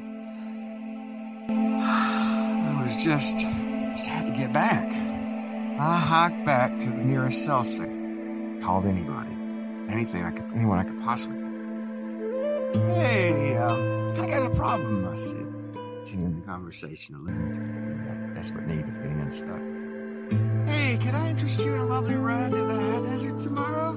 Was 2.86 3.02
just, 3.02 3.38
just 3.38 4.06
had 4.06 4.26
to 4.26 4.32
get 4.32 4.52
back. 4.52 4.86
I 4.92 5.98
hiked 5.98 6.46
back 6.46 6.78
to 6.78 6.88
the 6.88 7.02
nearest 7.02 7.44
cell 7.44 7.64
site. 7.64 7.90
Called 8.62 8.86
anybody, 8.86 9.32
anything 9.88 10.22
I 10.22 10.30
could, 10.30 10.44
anyone 10.54 10.78
I 10.78 10.84
could 10.84 11.00
possibly. 11.00 11.36
Hey, 12.94 13.56
um, 13.56 14.12
I 14.20 14.28
got 14.28 14.46
a 14.46 14.50
problem. 14.50 15.08
I 15.08 15.16
said, 15.16 15.52
continuing 15.72 16.38
the 16.38 16.46
conversation, 16.46 17.16
alluding 17.16 17.54
to 17.54 18.28
the 18.28 18.34
desperate 18.36 18.68
need 18.68 18.86
of 18.86 18.94
getting 19.02 19.20
unstuck. 19.20 19.60
Hey, 20.68 20.96
can 20.98 21.16
I 21.16 21.30
interest 21.30 21.58
you 21.58 21.74
in 21.74 21.80
a 21.80 21.86
lovely 21.86 22.14
ride 22.14 22.52
to 22.52 22.56
the 22.56 22.80
high 22.80 23.02
desert 23.02 23.40
tomorrow? 23.40 23.94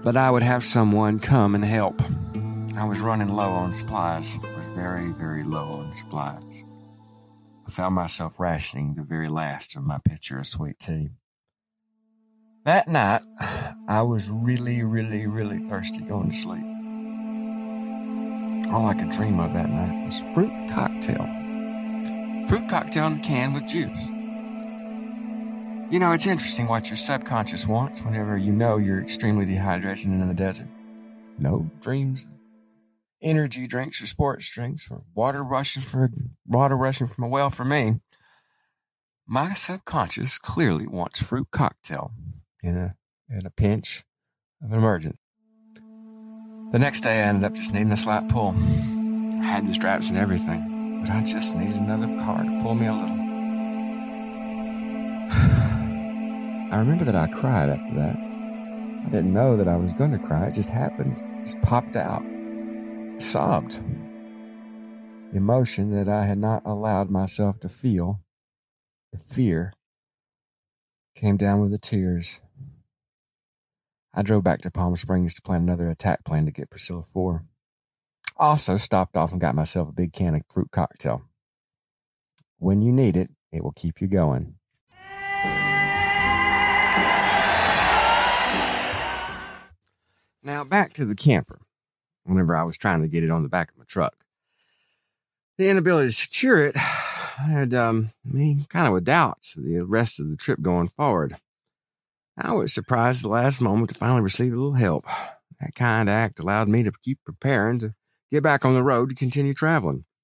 but 0.02 0.16
I 0.16 0.32
would 0.32 0.42
have 0.42 0.64
someone 0.64 1.20
come 1.20 1.54
and 1.54 1.64
help. 1.64 2.02
I 2.76 2.84
was 2.84 2.98
running 2.98 3.28
low 3.28 3.52
on 3.52 3.72
supplies. 3.72 4.36
I 4.42 4.56
was 4.56 4.66
very, 4.74 5.12
very 5.12 5.44
low 5.44 5.70
on 5.74 5.92
supplies. 5.92 6.64
I 7.66 7.70
found 7.70 7.94
myself 7.94 8.38
rationing 8.38 8.94
the 8.94 9.02
very 9.02 9.28
last 9.28 9.74
of 9.74 9.84
my 9.84 9.98
pitcher 9.98 10.38
of 10.38 10.46
sweet 10.46 10.78
tea. 10.78 11.10
That 12.64 12.88
night, 12.88 13.22
I 13.88 14.02
was 14.02 14.28
really, 14.28 14.82
really, 14.82 15.26
really 15.26 15.58
thirsty 15.60 16.02
going 16.02 16.30
to 16.30 16.36
sleep. 16.36 16.64
All 18.72 18.86
I 18.86 18.94
could 18.94 19.10
dream 19.10 19.40
of 19.40 19.52
that 19.54 19.70
night 19.70 20.04
was 20.04 20.20
fruit 20.34 20.52
cocktail. 20.70 21.24
Fruit 22.48 22.68
cocktail 22.68 23.06
in 23.06 23.16
the 23.16 23.22
can 23.22 23.54
with 23.54 23.66
juice. 23.66 24.08
You 25.90 25.98
know, 26.00 26.12
it's 26.12 26.26
interesting 26.26 26.66
what 26.66 26.90
your 26.90 26.96
subconscious 26.96 27.66
wants 27.66 28.02
whenever 28.02 28.36
you 28.36 28.52
know 28.52 28.78
you're 28.78 29.02
extremely 29.02 29.44
dehydrated 29.44 30.06
and 30.06 30.20
in 30.20 30.28
the 30.28 30.34
desert. 30.34 30.68
No 31.38 31.70
dreams, 31.80 32.26
energy 33.24 33.66
drinks 33.66 34.02
or 34.02 34.06
sports 34.06 34.48
drinks 34.50 34.90
or 34.90 35.02
water 35.14 35.42
rushing 35.42 35.82
for 35.82 36.10
water 36.46 36.76
rushing 36.76 37.06
from 37.06 37.24
a 37.24 37.28
well 37.28 37.50
for 37.50 37.64
me. 37.64 38.00
My 39.26 39.54
subconscious 39.54 40.38
clearly 40.38 40.86
wants 40.86 41.22
fruit 41.22 41.48
cocktail 41.50 42.12
in 42.62 42.76
a 42.76 42.94
in 43.28 43.46
a 43.46 43.50
pinch 43.50 44.04
of 44.62 44.70
an 44.70 44.78
emergency. 44.78 45.18
The 46.72 46.78
next 46.78 47.02
day, 47.02 47.20
I 47.20 47.28
ended 47.28 47.44
up 47.44 47.54
just 47.54 47.72
needing 47.72 47.92
a 47.92 47.96
slight 47.96 48.28
pull. 48.28 48.54
I 48.58 49.44
had 49.44 49.66
the 49.66 49.74
straps 49.74 50.08
and 50.08 50.18
everything, 50.18 51.02
but 51.02 51.10
I 51.10 51.22
just 51.22 51.54
needed 51.54 51.76
another 51.76 52.06
car 52.22 52.42
to 52.42 52.60
pull 52.62 52.74
me 52.74 52.86
a 52.86 52.92
little. 52.92 53.08
I 56.72 56.78
remember 56.78 57.04
that 57.04 57.14
I 57.14 57.28
cried 57.28 57.68
after 57.68 57.94
that. 57.94 58.16
I 59.06 59.10
didn't 59.10 59.32
know 59.32 59.56
that 59.56 59.68
I 59.68 59.76
was 59.76 59.92
going 59.92 60.12
to 60.12 60.18
cry. 60.18 60.46
It 60.46 60.54
just 60.54 60.70
happened. 60.70 61.16
It 61.16 61.44
just 61.44 61.60
popped 61.62 61.96
out. 61.96 62.24
Sobbed. 63.18 63.82
Emotion 65.32 65.90
that 65.92 66.08
I 66.08 66.26
had 66.26 66.38
not 66.38 66.62
allowed 66.64 67.10
myself 67.10 67.58
to 67.60 67.68
feel, 67.68 68.20
the 69.12 69.18
fear, 69.18 69.72
came 71.14 71.36
down 71.36 71.60
with 71.60 71.70
the 71.70 71.78
tears. 71.78 72.40
I 74.12 74.22
drove 74.22 74.44
back 74.44 74.60
to 74.62 74.70
Palm 74.70 74.96
Springs 74.96 75.34
to 75.34 75.42
plan 75.42 75.62
another 75.62 75.90
attack 75.90 76.24
plan 76.24 76.44
to 76.46 76.52
get 76.52 76.70
Priscilla 76.70 77.02
4. 77.02 77.44
Also 78.36 78.76
stopped 78.76 79.16
off 79.16 79.32
and 79.32 79.40
got 79.40 79.54
myself 79.54 79.88
a 79.88 79.92
big 79.92 80.12
can 80.12 80.34
of 80.34 80.42
fruit 80.50 80.70
cocktail. 80.70 81.22
When 82.58 82.82
you 82.82 82.92
need 82.92 83.16
it, 83.16 83.30
it 83.52 83.62
will 83.62 83.72
keep 83.72 84.00
you 84.00 84.08
going. 84.08 84.56
Now 90.42 90.64
back 90.64 90.92
to 90.94 91.04
the 91.04 91.14
camper. 91.14 91.60
Whenever 92.24 92.56
I 92.56 92.64
was 92.64 92.78
trying 92.78 93.02
to 93.02 93.08
get 93.08 93.24
it 93.24 93.30
on 93.30 93.42
the 93.42 93.48
back 93.48 93.70
of 93.70 93.78
my 93.78 93.84
truck, 93.86 94.24
the 95.58 95.68
inability 95.68 96.08
to 96.08 96.12
secure 96.12 96.64
it 96.64 96.76
had 96.76 97.74
um, 97.74 98.10
me 98.24 98.66
kind 98.68 98.86
of 98.86 98.92
with 98.92 99.04
doubts 99.04 99.54
the 99.54 99.80
rest 99.80 100.20
of 100.20 100.30
the 100.30 100.36
trip 100.36 100.60
going 100.62 100.88
forward. 100.88 101.36
I 102.36 102.52
was 102.52 102.72
surprised 102.72 103.22
the 103.22 103.28
last 103.28 103.60
moment 103.60 103.90
to 103.90 103.94
finally 103.94 104.22
receive 104.22 104.52
a 104.52 104.56
little 104.56 104.72
help. 104.72 105.06
That 105.60 105.74
kind 105.74 106.10
act 106.10 106.40
allowed 106.40 106.68
me 106.68 106.82
to 106.82 106.92
keep 107.02 107.20
preparing 107.24 107.78
to 107.78 107.94
get 108.32 108.42
back 108.42 108.64
on 108.64 108.74
the 108.74 108.82
road 108.82 109.10
to 109.10 109.14
continue 109.14 109.54
traveling. 109.54 110.04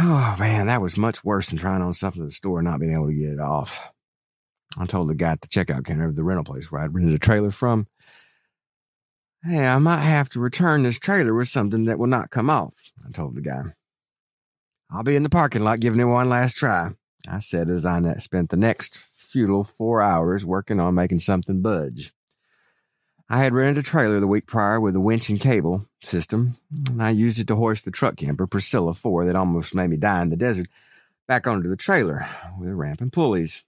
Oh 0.00 0.34
man, 0.40 0.66
that 0.66 0.80
was 0.80 0.96
much 0.96 1.22
worse 1.22 1.50
than 1.50 1.58
trying 1.58 1.80
on 1.80 1.94
something 1.94 2.20
at 2.20 2.28
the 2.28 2.34
store 2.34 2.58
and 2.58 2.66
not 2.66 2.80
being 2.80 2.92
able 2.92 3.06
to 3.06 3.14
get 3.14 3.30
it 3.30 3.38
off. 3.38 3.92
I 4.76 4.86
told 4.86 5.08
the 5.08 5.14
guy 5.14 5.30
at 5.32 5.40
the 5.40 5.46
checkout 5.46 5.84
counter 5.84 6.06
of 6.06 6.16
the 6.16 6.24
rental 6.24 6.42
place 6.42 6.72
where 6.72 6.82
I'd 6.82 6.92
rented 6.92 7.14
a 7.14 7.18
trailer 7.18 7.52
from, 7.52 7.86
Hey, 9.46 9.66
I 9.66 9.78
might 9.78 10.00
have 10.00 10.30
to 10.30 10.40
return 10.40 10.84
this 10.84 10.98
trailer 10.98 11.34
with 11.34 11.48
something 11.48 11.84
that 11.84 11.98
will 11.98 12.06
not 12.06 12.30
come 12.30 12.48
off, 12.48 12.72
I 13.06 13.10
told 13.10 13.34
the 13.34 13.42
guy. 13.42 13.74
I'll 14.90 15.02
be 15.02 15.16
in 15.16 15.22
the 15.22 15.28
parking 15.28 15.62
lot 15.62 15.80
giving 15.80 16.00
it 16.00 16.04
one 16.04 16.30
last 16.30 16.56
try, 16.56 16.92
I 17.28 17.40
said 17.40 17.68
as 17.68 17.84
I 17.84 18.16
spent 18.20 18.48
the 18.48 18.56
next 18.56 18.96
futile 18.96 19.62
four 19.62 20.00
hours 20.00 20.46
working 20.46 20.80
on 20.80 20.94
making 20.94 21.20
something 21.20 21.60
budge. 21.60 22.14
I 23.28 23.40
had 23.40 23.52
rented 23.52 23.84
a 23.84 23.86
trailer 23.86 24.18
the 24.18 24.26
week 24.26 24.46
prior 24.46 24.80
with 24.80 24.96
a 24.96 25.00
winch 25.00 25.28
and 25.28 25.38
cable 25.38 25.86
system, 26.02 26.56
and 26.88 27.02
I 27.02 27.10
used 27.10 27.38
it 27.38 27.46
to 27.48 27.56
hoist 27.56 27.84
the 27.84 27.90
truck 27.90 28.16
camper, 28.16 28.46
Priscilla 28.46 28.94
4, 28.94 29.26
that 29.26 29.36
almost 29.36 29.74
made 29.74 29.90
me 29.90 29.98
die 29.98 30.22
in 30.22 30.30
the 30.30 30.36
desert, 30.36 30.68
back 31.26 31.46
onto 31.46 31.68
the 31.68 31.76
trailer 31.76 32.26
with 32.58 32.70
a 32.70 32.74
ramp 32.74 33.02
and 33.02 33.12
pulleys. 33.12 33.62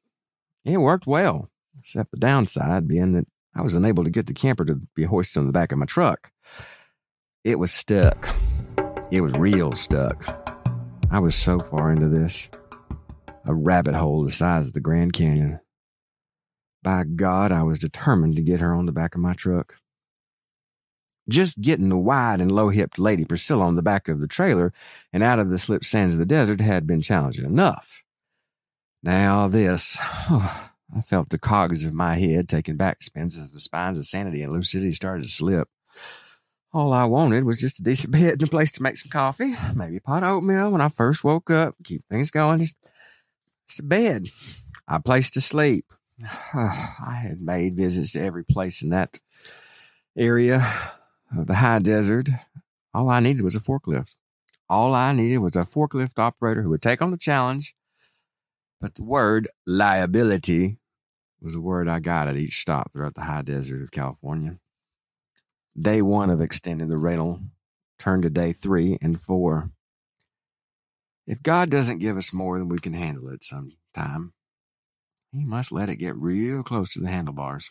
It 0.64 0.78
worked 0.78 1.06
well, 1.06 1.50
except 1.78 2.12
the 2.12 2.16
downside 2.16 2.88
being 2.88 3.12
that 3.12 3.26
I 3.56 3.62
was 3.62 3.74
unable 3.74 4.04
to 4.04 4.10
get 4.10 4.26
the 4.26 4.34
camper 4.34 4.66
to 4.66 4.74
be 4.94 5.04
hoisted 5.04 5.38
on 5.38 5.46
the 5.46 5.52
back 5.52 5.72
of 5.72 5.78
my 5.78 5.86
truck. 5.86 6.30
It 7.42 7.58
was 7.58 7.72
stuck. 7.72 8.28
It 9.10 9.22
was 9.22 9.32
real 9.34 9.72
stuck. 9.72 10.46
I 11.10 11.20
was 11.20 11.34
so 11.34 11.60
far 11.60 11.90
into 11.90 12.08
this. 12.08 12.50
A 13.46 13.54
rabbit 13.54 13.94
hole 13.94 14.24
the 14.24 14.30
size 14.30 14.66
of 14.68 14.72
the 14.74 14.80
Grand 14.80 15.14
Canyon. 15.14 15.60
By 16.82 17.04
God, 17.04 17.50
I 17.50 17.62
was 17.62 17.78
determined 17.78 18.36
to 18.36 18.42
get 18.42 18.60
her 18.60 18.74
on 18.74 18.84
the 18.84 18.92
back 18.92 19.14
of 19.14 19.22
my 19.22 19.32
truck. 19.32 19.76
Just 21.28 21.60
getting 21.60 21.88
the 21.88 21.96
wide 21.96 22.40
and 22.42 22.52
low 22.52 22.68
hipped 22.68 22.98
Lady 22.98 23.24
Priscilla 23.24 23.64
on 23.64 23.74
the 23.74 23.82
back 23.82 24.06
of 24.08 24.20
the 24.20 24.28
trailer 24.28 24.72
and 25.12 25.22
out 25.22 25.38
of 25.38 25.48
the 25.48 25.58
slip 25.58 25.82
sands 25.84 26.14
of 26.14 26.18
the 26.18 26.26
desert 26.26 26.60
had 26.60 26.86
been 26.86 27.00
challenging 27.00 27.46
enough. 27.46 28.02
Now, 29.02 29.48
this. 29.48 29.96
Oh, 30.28 30.70
I 30.94 31.00
felt 31.00 31.30
the 31.30 31.38
cogs 31.38 31.84
of 31.84 31.92
my 31.92 32.14
head 32.14 32.48
taking 32.48 32.76
back 32.76 33.02
spins 33.02 33.36
as 33.36 33.52
the 33.52 33.60
spines 33.60 33.98
of 33.98 34.06
sanity 34.06 34.42
and 34.42 34.52
lucidity 34.52 34.92
started 34.92 35.22
to 35.22 35.28
slip. 35.28 35.68
All 36.72 36.92
I 36.92 37.04
wanted 37.04 37.44
was 37.44 37.60
just 37.60 37.80
a 37.80 37.82
decent 37.82 38.12
bed 38.12 38.34
and 38.34 38.42
a 38.42 38.46
place 38.46 38.70
to 38.72 38.82
make 38.82 38.96
some 38.96 39.10
coffee, 39.10 39.54
maybe 39.74 39.96
a 39.96 40.00
pot 40.00 40.22
of 40.22 40.30
oatmeal 40.30 40.70
when 40.70 40.80
I 40.80 40.88
first 40.88 41.24
woke 41.24 41.50
up, 41.50 41.74
keep 41.84 42.04
things 42.08 42.30
going. 42.30 42.60
Just, 42.60 42.74
just 43.68 43.80
a 43.80 43.82
bed, 43.82 44.28
a 44.86 45.00
place 45.00 45.30
to 45.30 45.40
sleep. 45.40 45.92
I 46.54 47.20
had 47.22 47.40
made 47.40 47.76
visits 47.76 48.12
to 48.12 48.20
every 48.20 48.44
place 48.44 48.82
in 48.82 48.90
that 48.90 49.20
area 50.16 50.66
of 51.36 51.46
the 51.46 51.56
high 51.56 51.78
desert. 51.78 52.28
All 52.94 53.10
I 53.10 53.20
needed 53.20 53.42
was 53.42 53.54
a 53.54 53.60
forklift. 53.60 54.14
All 54.68 54.94
I 54.94 55.12
needed 55.12 55.38
was 55.38 55.56
a 55.56 55.60
forklift 55.60 56.18
operator 56.18 56.62
who 56.62 56.70
would 56.70 56.82
take 56.82 57.02
on 57.02 57.10
the 57.10 57.18
challenge. 57.18 57.74
But 58.80 58.94
the 58.94 59.04
word 59.04 59.48
liability 59.66 60.78
was 61.40 61.54
the 61.54 61.60
word 61.60 61.88
I 61.88 62.00
got 62.00 62.28
at 62.28 62.36
each 62.36 62.60
stop 62.60 62.92
throughout 62.92 63.14
the 63.14 63.22
high 63.22 63.42
desert 63.42 63.82
of 63.82 63.90
California. 63.90 64.58
Day 65.78 66.02
one 66.02 66.30
of 66.30 66.40
extending 66.40 66.88
the 66.88 66.96
rental 66.96 67.40
turned 67.98 68.22
to 68.22 68.30
day 68.30 68.52
three 68.52 68.98
and 69.00 69.20
four. 69.20 69.70
If 71.26 71.42
God 71.42 71.70
doesn't 71.70 71.98
give 71.98 72.16
us 72.16 72.32
more 72.32 72.58
than 72.58 72.68
we 72.68 72.78
can 72.78 72.94
handle 72.94 73.32
at 73.32 73.42
some 73.42 73.72
time, 73.94 74.32
He 75.32 75.44
must 75.44 75.72
let 75.72 75.90
it 75.90 75.96
get 75.96 76.16
real 76.16 76.62
close 76.62 76.92
to 76.92 77.00
the 77.00 77.08
handlebars. 77.08 77.70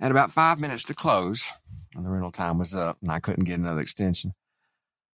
At 0.00 0.10
about 0.10 0.32
five 0.32 0.58
minutes 0.58 0.84
to 0.84 0.94
close, 0.94 1.50
when 1.94 2.04
the 2.04 2.10
rental 2.10 2.32
time 2.32 2.58
was 2.58 2.74
up 2.74 2.98
and 3.00 3.10
I 3.10 3.20
couldn't 3.20 3.44
get 3.44 3.58
another 3.58 3.80
extension, 3.80 4.34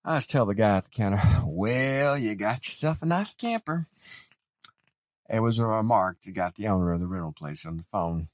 I 0.03 0.17
just 0.17 0.31
tell 0.31 0.47
the 0.47 0.55
guy 0.55 0.79
at 0.79 0.85
the 0.85 0.91
counter, 0.91 1.21
Well, 1.45 2.17
you 2.17 2.35
got 2.35 2.67
yourself 2.67 3.03
a 3.03 3.07
nice 3.07 3.35
camper. 3.35 3.87
It 5.29 5.41
was 5.41 5.59
a 5.59 5.67
remark 5.67 6.23
that 6.23 6.33
got 6.33 6.57
the 6.57 6.69
owner 6.69 6.93
of 6.93 7.01
the 7.01 7.07
rental 7.07 7.33
place 7.33 7.67
on 7.67 7.77
the 7.77 7.83
phone. 7.83 8.29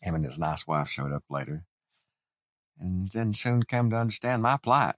Him 0.00 0.14
and 0.14 0.24
his 0.24 0.38
nice 0.38 0.66
wife 0.66 0.88
showed 0.88 1.12
up 1.12 1.24
later, 1.28 1.64
and 2.78 3.10
then 3.10 3.34
soon 3.34 3.64
came 3.64 3.90
to 3.90 3.96
understand 3.96 4.42
my 4.42 4.56
plight. 4.56 4.94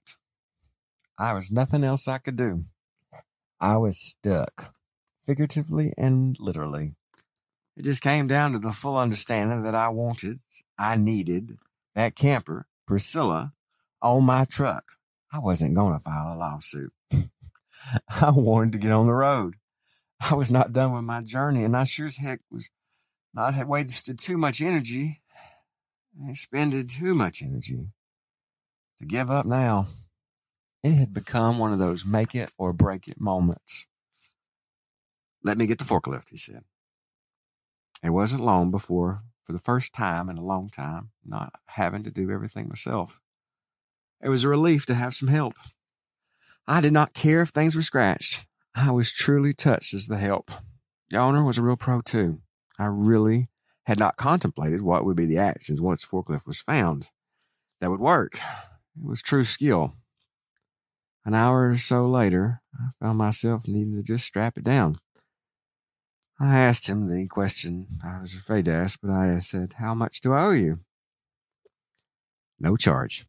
I 1.17 1.33
was 1.33 1.51
nothing 1.51 1.83
else 1.83 2.07
I 2.07 2.19
could 2.19 2.35
do. 2.35 2.65
I 3.59 3.77
was 3.77 3.97
stuck, 3.97 4.75
figuratively 5.25 5.93
and 5.97 6.37
literally. 6.39 6.93
It 7.75 7.83
just 7.83 8.03
came 8.03 8.27
down 8.27 8.53
to 8.53 8.59
the 8.59 8.71
full 8.71 8.97
understanding 8.97 9.63
that 9.63 9.75
I 9.75 9.89
wanted, 9.89 10.39
I 10.77 10.95
needed 10.95 11.57
that 11.95 12.15
camper, 12.15 12.67
Priscilla, 12.85 13.53
on 14.01 14.23
my 14.23 14.45
truck. 14.45 14.83
I 15.31 15.39
wasn't 15.39 15.75
going 15.75 15.93
to 15.93 15.99
file 15.99 16.33
a 16.33 16.37
lawsuit. 16.37 16.91
I 18.09 18.29
wanted 18.31 18.73
to 18.73 18.77
get 18.77 18.91
on 18.91 19.07
the 19.07 19.13
road. 19.13 19.55
I 20.19 20.35
was 20.35 20.51
not 20.51 20.73
done 20.73 20.93
with 20.93 21.03
my 21.03 21.21
journey, 21.21 21.63
and 21.63 21.75
I 21.75 21.85
sure 21.85 22.05
as 22.05 22.17
heck 22.17 22.41
was 22.51 22.69
not 23.33 23.53
had 23.53 23.67
wasted 23.67 24.19
too 24.19 24.37
much 24.37 24.61
energy. 24.61 25.21
I 26.23 26.29
expended 26.31 26.89
too 26.89 27.15
much 27.15 27.41
energy 27.41 27.87
to 28.99 29.05
give 29.05 29.31
up 29.31 29.45
now. 29.45 29.87
It 30.83 30.93
had 30.93 31.13
become 31.13 31.57
one 31.57 31.71
of 31.71 31.79
those 31.79 32.05
make 32.05 32.35
it 32.35 32.51
or 32.57 32.73
break 32.73 33.07
it 33.07 33.19
moments. 33.19 33.87
Let 35.43 35.57
me 35.57 35.65
get 35.65 35.77
the 35.77 35.85
forklift, 35.85 36.29
he 36.29 36.37
said. 36.37 36.63
It 38.03 38.09
wasn't 38.09 38.43
long 38.43 38.69
before, 38.69 39.23
for 39.45 39.53
the 39.53 39.59
first 39.59 39.93
time 39.93 40.29
in 40.29 40.37
a 40.37 40.45
long 40.45 40.69
time, 40.69 41.11
not 41.25 41.53
having 41.67 42.03
to 42.03 42.11
do 42.11 42.29
everything 42.29 42.67
myself. 42.67 43.20
It 44.23 44.29
was 44.29 44.43
a 44.43 44.49
relief 44.49 44.85
to 44.85 44.95
have 44.95 45.15
some 45.15 45.29
help. 45.29 45.53
I 46.67 46.81
did 46.81 46.93
not 46.93 47.13
care 47.13 47.41
if 47.41 47.49
things 47.49 47.75
were 47.75 47.81
scratched. 47.81 48.47
I 48.75 48.91
was 48.91 49.11
truly 49.11 49.53
touched 49.53 49.93
as 49.93 50.07
the 50.07 50.17
help. 50.17 50.51
The 51.09 51.17
owner 51.17 51.43
was 51.43 51.57
a 51.57 51.61
real 51.61 51.75
pro 51.75 52.01
too. 52.01 52.41
I 52.79 52.85
really 52.85 53.49
had 53.85 53.99
not 53.99 54.15
contemplated 54.15 54.81
what 54.81 55.03
would 55.05 55.17
be 55.17 55.25
the 55.25 55.39
actions 55.39 55.81
once 55.81 56.05
forklift 56.05 56.45
was 56.45 56.61
found 56.61 57.09
that 57.79 57.89
would 57.89 57.99
work. 57.99 58.35
It 58.35 59.05
was 59.05 59.21
true 59.21 59.43
skill. 59.43 59.93
An 61.25 61.33
hour 61.33 61.69
or 61.69 61.77
so 61.77 62.07
later, 62.07 62.61
I 62.73 62.89
found 62.99 63.17
myself 63.17 63.67
needing 63.67 63.95
to 63.95 64.03
just 64.03 64.25
strap 64.25 64.57
it 64.57 64.63
down. 64.63 64.99
I 66.39 66.57
asked 66.57 66.87
him 66.87 67.07
the 67.07 67.27
question 67.27 67.87
I 68.03 68.19
was 68.19 68.33
afraid 68.33 68.65
to 68.65 68.71
ask, 68.71 68.99
but 69.01 69.11
I 69.11 69.37
said, 69.39 69.73
How 69.77 69.93
much 69.93 70.21
do 70.21 70.33
I 70.33 70.45
owe 70.45 70.51
you? 70.51 70.79
No 72.59 72.75
charge. 72.77 73.25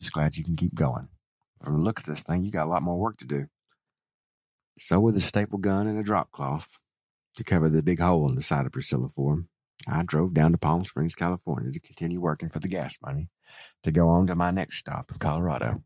Just 0.00 0.12
glad 0.12 0.36
you 0.36 0.44
can 0.44 0.56
keep 0.56 0.74
going. 0.74 1.08
From 1.62 1.78
the 1.78 1.84
look 1.84 2.00
of 2.00 2.06
this 2.06 2.22
thing, 2.22 2.44
you 2.44 2.50
got 2.50 2.66
a 2.66 2.70
lot 2.70 2.82
more 2.82 2.98
work 2.98 3.16
to 3.18 3.26
do. 3.26 3.46
So, 4.78 5.00
with 5.00 5.16
a 5.16 5.20
staple 5.20 5.58
gun 5.58 5.86
and 5.86 5.98
a 5.98 6.02
drop 6.02 6.30
cloth 6.30 6.68
to 7.36 7.44
cover 7.44 7.68
the 7.68 7.82
big 7.82 8.00
hole 8.00 8.28
in 8.28 8.34
the 8.34 8.42
side 8.42 8.66
of 8.66 8.72
Priscilla 8.72 9.08
for 9.08 9.34
him, 9.34 9.48
I 9.86 10.02
drove 10.02 10.34
down 10.34 10.52
to 10.52 10.58
Palm 10.58 10.84
Springs, 10.84 11.14
California 11.14 11.72
to 11.72 11.80
continue 11.80 12.20
working 12.20 12.48
for 12.48 12.58
the 12.58 12.68
gas 12.68 12.96
money 13.02 13.28
to 13.82 13.92
go 13.92 14.08
on 14.08 14.26
to 14.26 14.34
my 14.34 14.50
next 14.50 14.78
stop 14.78 15.10
of 15.10 15.18
Colorado. 15.18 15.82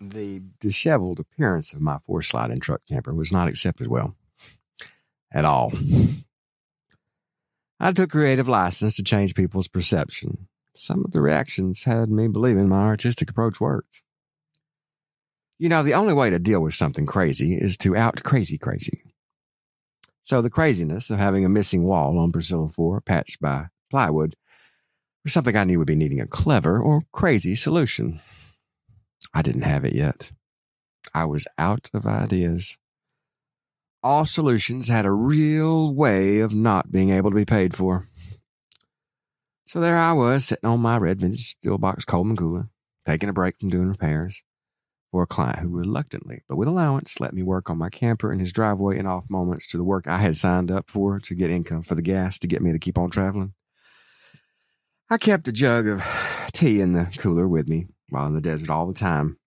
The 0.00 0.42
disheveled 0.60 1.20
appearance 1.20 1.74
of 1.74 1.80
my 1.80 1.98
four 1.98 2.22
sliding 2.22 2.60
truck 2.60 2.80
camper 2.88 3.14
was 3.14 3.32
not 3.32 3.48
accepted 3.48 3.88
well 3.88 4.16
at 5.32 5.44
all. 5.44 5.72
I 7.78 7.92
took 7.92 8.10
creative 8.10 8.48
license 8.48 8.96
to 8.96 9.02
change 9.02 9.34
people's 9.34 9.68
perception. 9.68 10.48
Some 10.80 11.04
of 11.04 11.12
the 11.12 11.20
reactions 11.20 11.82
had 11.82 12.10
me 12.10 12.26
believing 12.26 12.66
my 12.66 12.84
artistic 12.84 13.28
approach 13.28 13.60
worked. 13.60 14.00
You 15.58 15.68
know, 15.68 15.82
the 15.82 15.92
only 15.92 16.14
way 16.14 16.30
to 16.30 16.38
deal 16.38 16.60
with 16.60 16.74
something 16.74 17.04
crazy 17.04 17.54
is 17.54 17.76
to 17.78 17.94
out 17.94 18.22
crazy 18.22 18.56
crazy. 18.56 19.02
So 20.24 20.40
the 20.40 20.48
craziness 20.48 21.10
of 21.10 21.18
having 21.18 21.44
a 21.44 21.50
missing 21.50 21.82
wall 21.82 22.18
on 22.18 22.32
Priscilla 22.32 22.70
4 22.70 23.02
patched 23.02 23.42
by 23.42 23.66
plywood 23.90 24.36
was 25.22 25.34
something 25.34 25.54
I 25.54 25.64
knew 25.64 25.78
would 25.78 25.86
be 25.86 25.96
needing 25.96 26.18
a 26.18 26.26
clever 26.26 26.80
or 26.80 27.02
crazy 27.12 27.56
solution. 27.56 28.18
I 29.34 29.42
didn't 29.42 29.62
have 29.62 29.84
it 29.84 29.92
yet. 29.92 30.32
I 31.12 31.26
was 31.26 31.46
out 31.58 31.90
of 31.92 32.06
ideas. 32.06 32.78
All 34.02 34.24
solutions 34.24 34.88
had 34.88 35.04
a 35.04 35.12
real 35.12 35.92
way 35.92 36.40
of 36.40 36.54
not 36.54 36.90
being 36.90 37.10
able 37.10 37.30
to 37.30 37.36
be 37.36 37.44
paid 37.44 37.76
for. 37.76 38.06
So 39.70 39.78
there 39.78 39.96
I 39.96 40.12
was, 40.14 40.46
sitting 40.46 40.68
on 40.68 40.80
my 40.80 40.96
red 40.96 41.20
vintage 41.20 41.50
steel 41.50 41.78
box 41.78 42.04
Coleman 42.04 42.36
cooler, 42.36 42.70
taking 43.06 43.28
a 43.28 43.32
break 43.32 43.54
from 43.60 43.68
doing 43.68 43.86
repairs 43.86 44.42
for 45.12 45.22
a 45.22 45.28
client 45.28 45.60
who 45.60 45.68
reluctantly, 45.68 46.42
but 46.48 46.56
with 46.56 46.66
allowance, 46.66 47.20
let 47.20 47.32
me 47.32 47.44
work 47.44 47.70
on 47.70 47.78
my 47.78 47.88
camper 47.88 48.32
in 48.32 48.40
his 48.40 48.52
driveway 48.52 48.98
in 48.98 49.06
off 49.06 49.30
moments 49.30 49.70
to 49.70 49.76
the 49.76 49.84
work 49.84 50.08
I 50.08 50.18
had 50.18 50.36
signed 50.36 50.72
up 50.72 50.90
for 50.90 51.20
to 51.20 51.34
get 51.36 51.52
income 51.52 51.82
for 51.82 51.94
the 51.94 52.02
gas 52.02 52.36
to 52.40 52.48
get 52.48 52.62
me 52.62 52.72
to 52.72 52.80
keep 52.80 52.98
on 52.98 53.10
traveling. 53.10 53.54
I 55.08 55.18
kept 55.18 55.46
a 55.46 55.52
jug 55.52 55.86
of 55.86 56.04
tea 56.52 56.80
in 56.80 56.94
the 56.94 57.06
cooler 57.18 57.46
with 57.46 57.68
me 57.68 57.86
while 58.08 58.26
in 58.26 58.34
the 58.34 58.40
desert 58.40 58.70
all 58.70 58.88
the 58.88 58.92
time. 58.92 59.38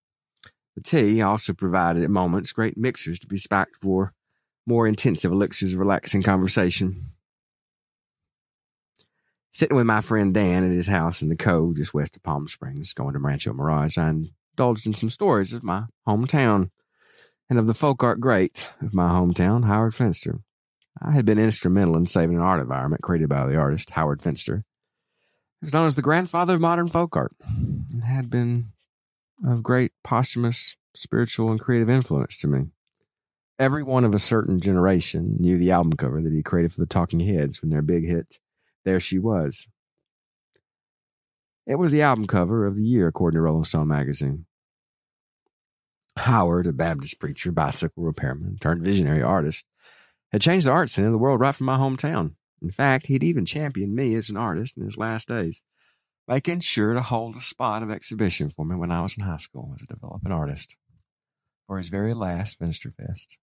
The 0.77 0.83
tea 0.83 1.21
also 1.21 1.51
provided 1.51 2.01
at 2.01 2.09
moments 2.09 2.53
great 2.53 2.77
mixers 2.77 3.19
to 3.19 3.27
be 3.27 3.37
spiked 3.37 3.75
for 3.81 4.13
more 4.65 4.87
intensive 4.87 5.33
elixirs 5.33 5.73
of 5.73 5.79
relaxing 5.79 6.23
conversation. 6.23 6.95
Sitting 9.55 9.77
with 9.77 9.85
my 9.85 10.01
friend 10.01 10.33
Dan 10.33 10.63
at 10.63 10.75
his 10.75 10.87
house 10.87 11.21
in 11.21 11.29
the 11.29 11.35
Cove 11.35 11.75
just 11.75 11.93
west 11.93 12.15
of 12.15 12.23
Palm 12.23 12.47
Springs, 12.47 12.91
going 12.95 13.13
to 13.13 13.19
Rancho 13.19 13.53
Mirage, 13.53 13.99
I 13.99 14.09
indulged 14.09 14.87
in 14.87 14.95
some 14.95 15.11
stories 15.11 15.53
of 15.53 15.63
my 15.63 15.83
hometown 16.07 16.71
and 17.51 17.59
of 17.59 17.67
the 17.67 17.75
folk 17.75 18.01
art 18.01 18.19
great 18.19 18.71
of 18.81 18.95
my 18.95 19.09
hometown, 19.09 19.65
Howard 19.65 19.93
Finster. 19.93 20.39
I 20.99 21.11
had 21.11 21.23
been 21.23 21.37
instrumental 21.37 21.95
in 21.97 22.07
saving 22.07 22.37
an 22.37 22.41
art 22.41 22.61
environment 22.61 23.03
created 23.03 23.29
by 23.29 23.45
the 23.45 23.55
artist, 23.55 23.91
Howard 23.91 24.23
Finster. 24.23 24.63
He 25.61 25.65
was 25.67 25.73
known 25.73 25.85
as 25.85 25.95
the 25.95 26.01
grandfather 26.01 26.55
of 26.55 26.61
modern 26.61 26.89
folk 26.89 27.15
art 27.15 27.35
and 27.45 28.03
had 28.03 28.31
been 28.31 28.71
of 29.45 29.61
great 29.61 29.91
posthumous 30.03 30.75
spiritual 30.95 31.51
and 31.51 31.59
creative 31.59 31.91
influence 31.91 32.37
to 32.37 32.47
me. 32.47 32.69
Everyone 33.59 34.03
of 34.03 34.15
a 34.15 34.19
certain 34.19 34.59
generation 34.59 35.37
knew 35.39 35.59
the 35.59 35.69
album 35.69 35.93
cover 35.93 36.23
that 36.23 36.33
he 36.33 36.41
created 36.41 36.73
for 36.73 36.79
the 36.79 36.87
Talking 36.87 37.19
Heads 37.19 37.61
when 37.61 37.69
their 37.69 37.83
big 37.83 38.07
hit, 38.07 38.39
There 38.85 38.99
She 38.99 39.19
Was. 39.19 39.67
It 41.65 41.75
was 41.75 41.91
the 41.91 42.01
album 42.01 42.27
cover 42.27 42.65
of 42.65 42.75
the 42.75 42.83
year, 42.83 43.07
according 43.07 43.37
to 43.37 43.41
Rolling 43.41 43.63
Stone 43.63 43.87
magazine. 43.87 44.45
Howard, 46.17 46.67
a 46.67 46.73
Baptist 46.73 47.19
preacher, 47.19 47.51
bicycle 47.51 48.03
repairman, 48.03 48.57
turned 48.59 48.83
visionary 48.83 49.23
artist, 49.23 49.65
had 50.31 50.41
changed 50.41 50.67
the 50.67 50.71
art 50.71 50.89
scene 50.89 51.05
of 51.05 51.11
the 51.11 51.17
world 51.17 51.39
right 51.39 51.55
from 51.55 51.65
my 51.65 51.77
hometown. 51.77 52.35
In 52.61 52.71
fact, 52.71 53.07
he'd 53.07 53.23
even 53.23 53.45
championed 53.45 53.95
me 53.95 54.15
as 54.15 54.29
an 54.29 54.37
artist 54.37 54.77
in 54.77 54.83
his 54.83 54.97
last 54.97 55.27
days, 55.27 55.61
making 56.27 56.59
sure 56.59 56.93
to 56.93 57.01
hold 57.01 57.35
a 57.35 57.41
spot 57.41 57.83
of 57.83 57.89
exhibition 57.89 58.49
for 58.49 58.65
me 58.65 58.75
when 58.75 58.91
I 58.91 59.01
was 59.01 59.17
in 59.17 59.23
high 59.23 59.37
school 59.37 59.73
as 59.75 59.81
a 59.81 59.87
developing 59.87 60.31
artist 60.31 60.75
for 61.67 61.77
his 61.77 61.89
very 61.89 62.13
last 62.13 62.59
Finsterfest. 62.59 63.37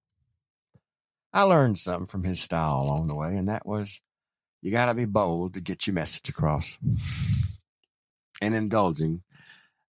I 1.32 1.42
learned 1.42 1.78
something 1.78 2.06
from 2.06 2.24
his 2.24 2.40
style 2.40 2.82
along 2.82 3.06
the 3.06 3.14
way, 3.14 3.36
and 3.36 3.48
that 3.48 3.66
was 3.66 4.00
you 4.62 4.70
got 4.70 4.86
to 4.86 4.94
be 4.94 5.04
bold 5.04 5.54
to 5.54 5.60
get 5.60 5.86
your 5.86 5.94
message 5.94 6.28
across. 6.28 6.78
and 8.40 8.54
indulging 8.54 9.22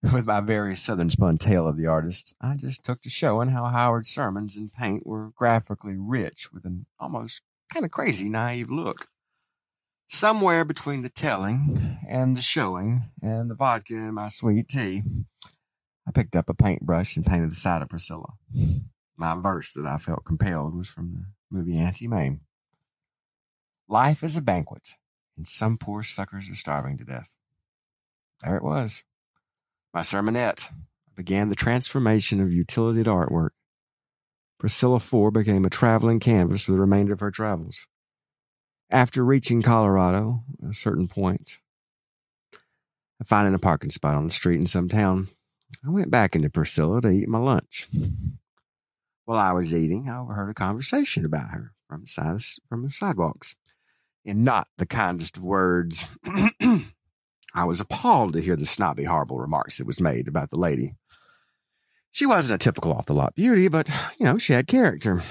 with 0.13 0.25
my 0.25 0.41
very 0.41 0.75
southern 0.75 1.09
spun 1.09 1.37
tale 1.37 1.67
of 1.67 1.77
the 1.77 1.87
artist, 1.87 2.33
I 2.41 2.55
just 2.55 2.83
took 2.83 3.01
to 3.01 3.09
showing 3.09 3.49
how 3.49 3.65
Howard's 3.65 4.09
sermons 4.09 4.55
in 4.55 4.69
paint 4.69 5.05
were 5.05 5.31
graphically 5.35 5.95
rich 5.97 6.51
with 6.51 6.65
an 6.65 6.85
almost 6.99 7.41
kind 7.71 7.85
of 7.85 7.91
crazy 7.91 8.27
naive 8.27 8.69
look. 8.69 9.07
Somewhere 10.09 10.65
between 10.65 11.03
the 11.03 11.09
telling 11.09 11.99
and 12.09 12.35
the 12.35 12.41
showing 12.41 13.11
and 13.21 13.49
the 13.49 13.55
vodka 13.55 13.93
in 13.93 14.13
my 14.13 14.27
sweet 14.27 14.67
tea, 14.67 15.03
I 16.07 16.11
picked 16.11 16.35
up 16.35 16.49
a 16.49 16.53
paintbrush 16.53 17.15
and 17.15 17.25
painted 17.25 17.51
the 17.51 17.55
side 17.55 17.81
of 17.81 17.89
Priscilla. 17.89 18.33
My 19.15 19.35
verse 19.35 19.71
that 19.73 19.85
I 19.85 19.97
felt 19.97 20.25
compelled 20.25 20.75
was 20.75 20.89
from 20.89 21.13
the 21.13 21.25
movie 21.55 21.77
Auntie 21.77 22.07
Mame. 22.07 22.41
Life 23.91 24.23
is 24.23 24.37
a 24.37 24.41
banquet, 24.41 24.91
and 25.35 25.45
some 25.45 25.77
poor 25.77 26.01
suckers 26.01 26.49
are 26.49 26.55
starving 26.55 26.97
to 26.99 27.03
death. 27.03 27.27
There 28.41 28.55
it 28.55 28.63
was. 28.63 29.03
My 29.93 29.99
sermonette 29.99 30.69
began 31.13 31.49
the 31.49 31.55
transformation 31.55 32.39
of 32.39 32.53
utility 32.53 33.03
to 33.03 33.09
artwork. 33.09 33.49
Priscilla 34.57 35.01
4 35.01 35.31
became 35.31 35.65
a 35.65 35.69
traveling 35.69 36.21
canvas 36.21 36.63
for 36.63 36.71
the 36.71 36.79
remainder 36.79 37.11
of 37.11 37.19
her 37.19 37.31
travels. 37.31 37.85
After 38.89 39.25
reaching 39.25 39.61
Colorado, 39.61 40.45
at 40.63 40.69
a 40.69 40.73
certain 40.73 41.09
point, 41.09 41.59
I 43.19 43.25
finding 43.25 43.53
a 43.53 43.59
parking 43.59 43.89
spot 43.89 44.15
on 44.15 44.25
the 44.25 44.31
street 44.31 44.61
in 44.61 44.67
some 44.67 44.87
town, 44.87 45.27
I 45.85 45.89
went 45.89 46.09
back 46.09 46.33
into 46.33 46.49
Priscilla 46.49 47.01
to 47.01 47.09
eat 47.09 47.27
my 47.27 47.39
lunch. 47.39 47.89
While 49.25 49.39
I 49.39 49.51
was 49.51 49.75
eating, 49.75 50.07
I 50.07 50.17
overheard 50.17 50.49
a 50.49 50.53
conversation 50.53 51.25
about 51.25 51.49
her 51.49 51.73
from 51.89 52.03
the, 52.03 52.07
side, 52.07 52.41
from 52.69 52.83
the 52.83 52.89
sidewalks 52.89 53.55
in 54.23 54.43
not 54.43 54.67
the 54.77 54.85
kindest 54.85 55.37
of 55.37 55.43
words. 55.43 56.05
I 57.53 57.65
was 57.65 57.79
appalled 57.79 58.33
to 58.33 58.41
hear 58.41 58.55
the 58.55 58.65
snobby, 58.65 59.03
horrible 59.03 59.39
remarks 59.39 59.77
that 59.77 59.87
was 59.87 59.99
made 59.99 60.27
about 60.27 60.49
the 60.49 60.59
lady. 60.59 60.95
She 62.11 62.25
wasn't 62.25 62.61
a 62.61 62.63
typical 62.63 62.93
off 62.93 63.05
the 63.05 63.13
lot 63.13 63.35
beauty, 63.35 63.67
but, 63.67 63.89
you 64.17 64.25
know, 64.25 64.37
she 64.37 64.53
had 64.53 64.67
character. 64.67 65.21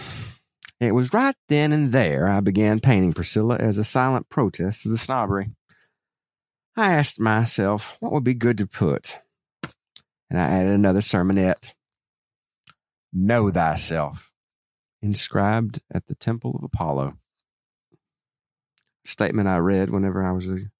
It 0.81 0.95
was 0.95 1.13
right 1.13 1.37
then 1.49 1.73
and 1.73 1.93
there 1.93 2.27
I 2.27 2.41
began 2.41 2.81
painting 2.81 3.13
Priscilla 3.13 3.57
as 3.57 3.77
a 3.77 3.85
silent 3.85 4.31
protest 4.31 4.83
to 4.83 4.89
the 4.89 4.97
snobbery. 4.97 5.51
I 6.77 6.93
asked 6.93 7.21
myself 7.21 7.97
what 8.01 8.13
would 8.13 8.25
be 8.25 8.33
good 8.33 8.57
to 8.59 8.67
put, 8.67 9.19
and 10.31 10.41
I 10.41 10.45
added 10.45 10.73
another 10.73 11.01
sermonette. 11.01 11.73
Know 13.13 13.51
thyself, 13.51 14.33
inscribed 15.03 15.81
at 15.93 16.07
the 16.07 16.15
temple 16.15 16.57
of 16.57 16.65
Apollo. 16.65 17.19
Statement 19.11 19.49
I 19.49 19.59
read 19.59 19.91
whenever 19.91 20.25
I 20.25 20.31
was 20.31 20.47
a 20.47 20.71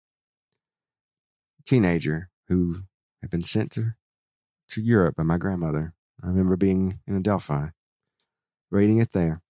teenager 1.67 2.31
who 2.49 2.85
had 3.21 3.29
been 3.29 3.43
sent 3.43 3.73
to, 3.73 3.95
to 4.69 4.81
Europe 4.81 5.17
by 5.17 5.25
my 5.25 5.37
grandmother. 5.37 5.95
I 6.23 6.29
remember 6.29 6.57
being 6.57 7.01
in 7.09 7.21
Delphi, 7.23 7.69
reading 8.71 8.99
it 8.99 9.11
there. 9.13 9.43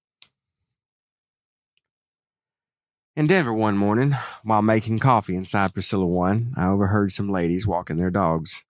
In 3.15 3.27
Denver 3.27 3.53
one 3.53 3.77
morning, 3.77 4.17
while 4.45 4.63
making 4.63 4.99
coffee 4.99 5.37
inside 5.37 5.75
Priscilla 5.75 6.07
1, 6.07 6.55
I 6.57 6.67
overheard 6.67 7.13
some 7.13 7.31
ladies 7.31 7.67
walking 7.67 7.99
their 7.99 8.11
dogs 8.11 8.65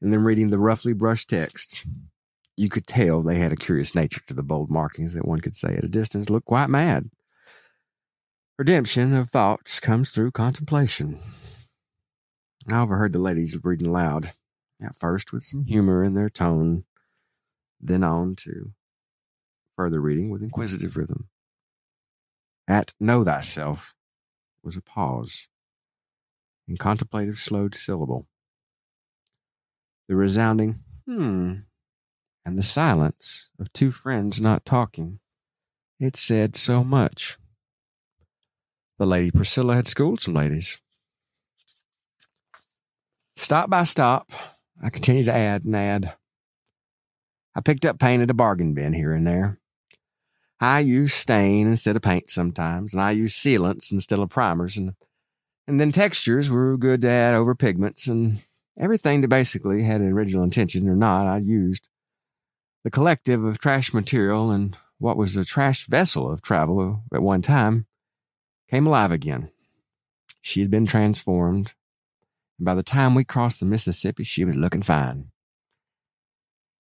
and 0.00 0.12
then 0.12 0.24
reading 0.24 0.50
the 0.50 0.58
roughly 0.58 0.92
brushed 0.92 1.30
texts. 1.30 1.86
You 2.56 2.68
could 2.68 2.88
tell 2.88 3.22
they 3.22 3.36
had 3.36 3.52
a 3.52 3.56
curious 3.56 3.94
nature 3.94 4.22
to 4.26 4.34
the 4.34 4.42
bold 4.42 4.68
markings 4.68 5.14
that 5.14 5.28
one 5.28 5.38
could 5.38 5.54
say 5.54 5.76
at 5.76 5.84
a 5.84 5.88
distance 5.88 6.28
looked 6.28 6.46
quite 6.46 6.68
mad. 6.68 7.10
Redemption 8.58 9.14
of 9.14 9.30
thoughts 9.30 9.78
comes 9.78 10.10
through 10.10 10.32
contemplation. 10.32 11.20
I 12.68 12.80
overheard 12.80 13.12
the 13.12 13.20
ladies 13.20 13.56
reading 13.62 13.86
aloud, 13.86 14.32
at 14.82 14.96
first 14.96 15.32
with 15.32 15.44
some 15.44 15.62
humor 15.62 16.02
in 16.02 16.14
their 16.14 16.28
tone, 16.28 16.82
then 17.80 18.02
on 18.02 18.34
to 18.34 18.72
further 19.76 20.00
reading 20.00 20.28
with 20.28 20.42
inquisitive 20.42 20.96
rhythm. 20.96 21.28
At 22.66 22.94
Know 22.98 23.22
Thyself 23.22 23.94
was 24.64 24.76
a 24.76 24.82
pause 24.82 25.46
and 26.66 26.80
contemplative 26.80 27.38
slowed 27.38 27.76
syllable. 27.76 28.26
The 30.08 30.16
resounding 30.16 30.80
hmm 31.06 31.54
and 32.44 32.58
the 32.58 32.64
silence 32.64 33.50
of 33.60 33.72
two 33.72 33.92
friends 33.92 34.40
not 34.40 34.64
talking. 34.64 35.20
It 36.00 36.16
said 36.16 36.56
so 36.56 36.82
much. 36.82 37.38
The 38.98 39.06
lady 39.06 39.30
Priscilla 39.30 39.76
had 39.76 39.86
schooled 39.86 40.20
some 40.20 40.34
ladies. 40.34 40.80
Stop 43.36 43.70
by 43.70 43.84
stop, 43.84 44.28
I 44.82 44.90
continued 44.90 45.26
to 45.26 45.34
add 45.34 45.64
and 45.64 45.76
add. 45.76 46.14
I 47.54 47.60
picked 47.60 47.84
up 47.84 48.00
paint 48.00 48.22
at 48.22 48.30
a 48.30 48.34
bargain 48.34 48.74
bin 48.74 48.92
here 48.92 49.12
and 49.12 49.24
there. 49.24 49.60
I 50.60 50.80
use 50.80 51.14
stain 51.14 51.68
instead 51.68 51.94
of 51.94 52.02
paint 52.02 52.30
sometimes, 52.30 52.92
and 52.92 53.00
I 53.00 53.12
use 53.12 53.34
sealants 53.34 53.92
instead 53.92 54.18
of 54.18 54.30
primers, 54.30 54.76
and 54.76 54.94
and 55.68 55.78
then 55.78 55.92
textures 55.92 56.50
were 56.50 56.76
good 56.76 57.00
to 57.02 57.08
add 57.08 57.34
over 57.34 57.54
pigments, 57.54 58.08
and 58.08 58.44
everything 58.76 59.20
that 59.20 59.28
basically 59.28 59.84
had 59.84 60.00
an 60.00 60.10
original 60.10 60.42
intention 60.42 60.88
or 60.88 60.96
not, 60.96 61.28
I 61.28 61.38
used. 61.38 61.88
The 62.82 62.90
collective 62.90 63.44
of 63.44 63.60
trash 63.60 63.94
material 63.94 64.50
and 64.50 64.76
what 64.98 65.16
was 65.16 65.36
a 65.36 65.44
trash 65.44 65.86
vessel 65.86 66.28
of 66.28 66.42
travel 66.42 67.04
at 67.12 67.22
one 67.22 67.42
time 67.42 67.86
came 68.70 68.86
alive 68.86 69.12
again. 69.12 69.50
She 70.40 70.60
had 70.60 70.70
been 70.70 70.86
transformed, 70.86 71.72
and 72.58 72.64
by 72.64 72.74
the 72.74 72.82
time 72.82 73.14
we 73.14 73.24
crossed 73.24 73.60
the 73.60 73.66
Mississippi, 73.66 74.24
she 74.24 74.44
was 74.44 74.56
looking 74.56 74.82
fine. 74.82 75.30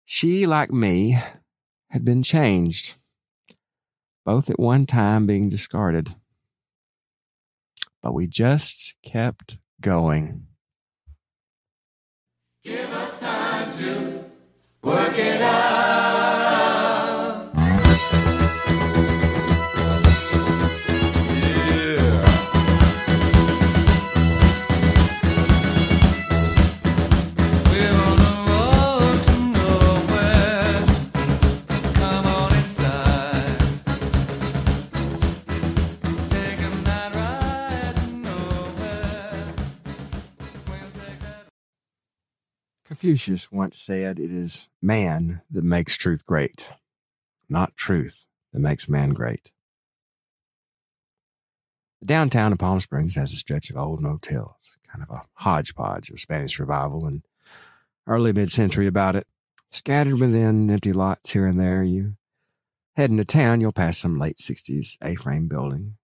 She, 0.06 0.45
like 0.45 0.71
me, 0.71 1.19
had 1.89 2.06
been 2.06 2.23
changed, 2.23 2.95
both 4.26 4.50
at 4.50 4.60
one 4.60 4.86
time 4.86 5.26
being 5.26 5.50
discarded. 5.50 6.15
But 8.02 8.13
we 8.13 8.28
just 8.28 8.95
kept 9.04 9.58
going. 9.82 10.47
Give 12.63 12.91
us 12.93 13.19
time 13.19 13.71
to 13.80 14.26
work 14.82 15.17
it 15.17 15.41
out. 15.41 15.76
Confucius 42.97 43.51
once 43.51 43.79
said, 43.79 44.17
It 44.17 44.31
is 44.31 44.69
man 44.81 45.41
that 45.51 45.63
makes 45.63 45.99
truth 45.99 46.25
great, 46.25 46.71
not 47.47 47.77
truth 47.77 48.25
that 48.51 48.60
makes 48.60 48.89
man 48.89 49.12
great. 49.12 49.51
The 51.99 52.07
downtown 52.07 52.53
of 52.53 52.57
Palm 52.57 52.81
Springs 52.81 53.13
has 53.13 53.31
a 53.31 53.36
stretch 53.36 53.69
of 53.69 53.77
old 53.77 54.01
motels, 54.01 54.55
kind 54.91 55.05
of 55.07 55.15
a 55.15 55.21
hodgepodge 55.33 56.10
of 56.10 56.19
Spanish 56.19 56.57
revival 56.57 57.05
and 57.05 57.21
early 58.07 58.33
mid 58.33 58.51
century 58.51 58.88
about 58.88 59.15
it. 59.15 59.27
Scattered 59.69 60.19
within 60.19 60.67
empty 60.71 60.91
lots 60.91 61.33
here 61.33 61.45
and 61.45 61.60
there, 61.60 61.83
you 61.83 62.15
head 62.95 63.12
into 63.12 63.25
town, 63.25 63.62
you'll 63.62 63.73
pass 63.73 63.99
some 63.99 64.17
late 64.17 64.39
60s 64.39 64.97
A 65.03 65.13
frame 65.13 65.47
building. 65.47 65.97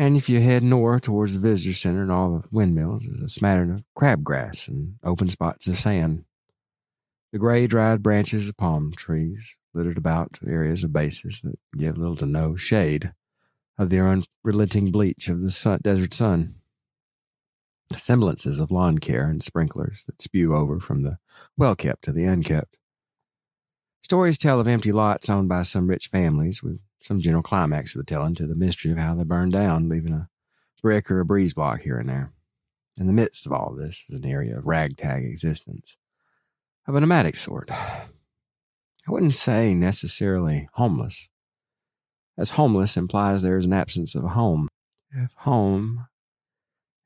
And 0.00 0.16
if 0.16 0.30
you 0.30 0.40
head 0.40 0.62
north 0.62 1.02
towards 1.02 1.34
the 1.34 1.40
visitor 1.40 1.74
center 1.74 2.00
and 2.00 2.10
all 2.10 2.38
the 2.38 2.48
windmills, 2.50 3.02
there's 3.04 3.20
a 3.20 3.28
smattering 3.28 3.70
of 3.70 3.84
crabgrass 3.94 4.66
and 4.66 4.94
open 5.04 5.28
spots 5.28 5.66
of 5.66 5.76
sand. 5.76 6.24
The 7.34 7.38
gray, 7.38 7.66
dried 7.66 8.02
branches 8.02 8.48
of 8.48 8.56
palm 8.56 8.94
trees 8.96 9.38
littered 9.74 9.98
about 9.98 10.38
areas 10.48 10.84
of 10.84 10.94
bases 10.94 11.42
that 11.44 11.58
give 11.76 11.98
little 11.98 12.16
to 12.16 12.24
no 12.24 12.56
shade 12.56 13.12
of 13.76 13.90
the 13.90 14.00
unrelenting 14.42 14.90
bleach 14.90 15.28
of 15.28 15.42
the 15.42 15.50
sun, 15.50 15.80
desert 15.82 16.14
sun. 16.14 16.54
Semblances 17.94 18.58
of 18.58 18.70
lawn 18.70 19.00
care 19.00 19.26
and 19.26 19.42
sprinklers 19.42 20.04
that 20.06 20.22
spew 20.22 20.56
over 20.56 20.80
from 20.80 21.02
the 21.02 21.18
well 21.58 21.76
kept 21.76 22.04
to 22.04 22.12
the 22.12 22.24
unkept. 22.24 22.78
Stories 24.02 24.38
tell 24.38 24.60
of 24.60 24.66
empty 24.66 24.92
lots 24.92 25.28
owned 25.28 25.50
by 25.50 25.62
some 25.62 25.88
rich 25.88 26.06
families, 26.06 26.62
with 26.62 26.80
some 27.02 27.20
general 27.20 27.42
climax 27.42 27.94
of 27.94 28.00
the 28.00 28.04
telling 28.04 28.34
to 28.34 28.46
the 28.46 28.54
mystery 28.54 28.92
of 28.92 28.98
how 28.98 29.14
they 29.14 29.24
burned 29.24 29.52
down, 29.52 29.88
leaving 29.88 30.12
a 30.12 30.28
brick 30.82 31.10
or 31.10 31.20
a 31.20 31.24
breeze 31.24 31.54
block 31.54 31.82
here 31.82 31.98
and 31.98 32.08
there. 32.08 32.32
In 32.96 33.06
the 33.06 33.12
midst 33.12 33.46
of 33.46 33.52
all 33.52 33.74
this 33.74 34.04
is 34.08 34.18
an 34.18 34.26
area 34.26 34.58
of 34.58 34.66
ragtag 34.66 35.24
existence, 35.24 35.96
of 36.86 36.94
a 36.94 37.00
nomadic 37.00 37.36
sort. 37.36 37.70
I 37.70 38.08
wouldn't 39.08 39.34
say 39.34 39.72
necessarily 39.72 40.68
homeless, 40.74 41.28
as 42.36 42.50
homeless 42.50 42.96
implies 42.96 43.42
there 43.42 43.58
is 43.58 43.64
an 43.64 43.72
absence 43.72 44.14
of 44.14 44.24
a 44.24 44.28
home. 44.28 44.68
If 45.12 45.32
home 45.38 46.06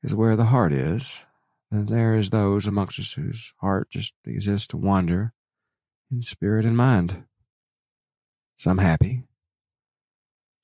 is 0.03 0.13
where 0.13 0.35
the 0.35 0.45
heart 0.45 0.73
is, 0.73 1.25
then 1.71 1.87
there 1.87 2.15
is 2.15 2.29
those 2.29 2.67
amongst 2.67 2.99
us 2.99 3.13
whose 3.13 3.53
heart 3.57 3.89
just 3.89 4.13
exists 4.25 4.67
to 4.67 4.77
wander 4.77 5.33
in 6.11 6.21
spirit 6.21 6.65
and 6.65 6.77
mind. 6.77 7.23
Some 8.57 8.77
happy, 8.77 9.23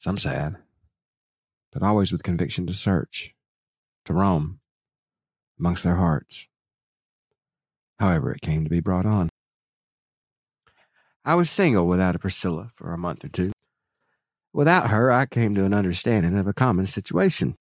some 0.01 0.17
sad, 0.17 0.55
but 1.71 1.83
always 1.83 2.11
with 2.11 2.23
conviction 2.23 2.65
to 2.65 2.73
search, 2.73 3.35
to 4.03 4.13
roam 4.13 4.59
amongst 5.59 5.83
their 5.83 5.97
hearts. 5.97 6.47
However, 7.99 8.31
it 8.31 8.41
came 8.41 8.63
to 8.63 8.69
be 8.69 8.79
brought 8.79 9.05
on. 9.05 9.29
I 11.23 11.35
was 11.35 11.51
single 11.51 11.87
without 11.87 12.15
a 12.15 12.19
Priscilla 12.19 12.71
for 12.75 12.91
a 12.91 12.97
month 12.97 13.23
or 13.23 13.29
two. 13.29 13.51
Without 14.51 14.89
her, 14.89 15.11
I 15.11 15.27
came 15.27 15.53
to 15.53 15.65
an 15.65 15.73
understanding 15.73 16.35
of 16.35 16.47
a 16.47 16.53
common 16.53 16.87
situation. 16.87 17.55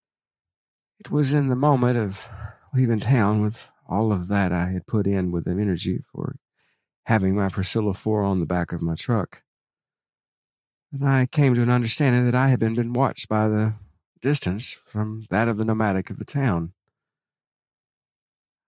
It 0.99 1.11
was 1.11 1.35
in 1.35 1.49
the 1.49 1.57
moment 1.57 1.99
of 1.99 2.27
leaving 2.75 3.01
town 3.01 3.43
with 3.43 3.69
all 3.87 4.13
of 4.13 4.29
that 4.29 4.51
I 4.51 4.71
had 4.71 4.87
put 4.87 5.07
in 5.07 5.31
with 5.31 5.45
the 5.45 5.51
energy 5.51 6.01
for 6.11 6.37
having 7.05 7.37
my 7.37 7.51
Priscilla 7.51 7.93
4 7.93 8.23
on 8.23 8.41
the 8.41 8.47
back 8.47 8.73
of 8.73 8.81
my 8.81 8.95
truck. 8.95 9.43
And 10.93 11.09
I 11.09 11.27
came 11.27 11.55
to 11.55 11.63
an 11.63 11.71
understanding 11.71 12.25
that 12.25 12.35
I 12.35 12.49
had 12.49 12.59
been, 12.59 12.75
been 12.75 12.93
watched 12.93 13.29
by 13.29 13.49
the 13.49 13.75
distance 14.21 14.79
from 14.85 15.27
that 15.31 15.49
of 15.49 15.57
the 15.57 15.65
nomadic 15.65 16.11
of 16.11 16.19
the 16.19 16.25
town. 16.25 16.73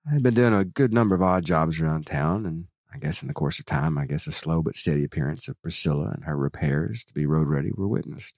I 0.09 0.15
had 0.15 0.23
been 0.23 0.35
doing 0.35 0.55
a 0.55 0.65
good 0.65 0.93
number 0.93 1.15
of 1.15 1.23
odd 1.23 1.45
jobs 1.45 1.81
around 1.81 2.07
town, 2.07 2.47
and 2.47 2.67
I 2.93 2.99
guess 2.99 3.23
in 3.23 3.29
the 3.29 3.35
course 3.35 3.59
of 3.59 3.67
time, 3.67 3.99
I 3.99 4.07
guess 4.07 4.27
a 4.27 4.33
slow 4.33 4.63
but 4.63 4.77
steady 4.77 5.05
appearance 5.05 5.49
of 5.49 5.61
Priscilla 5.63 6.11
and 6.15 6.25
her 6.25 6.37
repairs 6.37 7.05
to 7.05 7.15
be 7.15 7.27
road 7.27 7.49
ready 7.49 7.71
were 7.75 7.89
witnessed. 7.89 8.35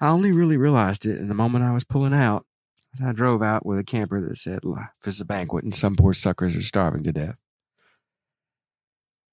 I 0.00 0.08
only 0.08 0.32
really 0.32 0.56
realized 0.56 1.06
it 1.06 1.18
in 1.18 1.28
the 1.28 1.34
moment 1.34 1.64
I 1.64 1.72
was 1.72 1.84
pulling 1.84 2.14
out 2.14 2.46
as 2.94 3.06
I 3.06 3.12
drove 3.12 3.42
out 3.42 3.66
with 3.66 3.78
a 3.78 3.84
camper 3.84 4.20
that 4.20 4.38
said, 4.38 4.64
Life 4.64 4.88
is 5.04 5.20
a 5.20 5.24
banquet 5.24 5.64
and 5.64 5.74
some 5.74 5.96
poor 5.96 6.12
suckers 6.12 6.56
are 6.56 6.62
starving 6.62 7.02
to 7.04 7.12
death. 7.12 7.36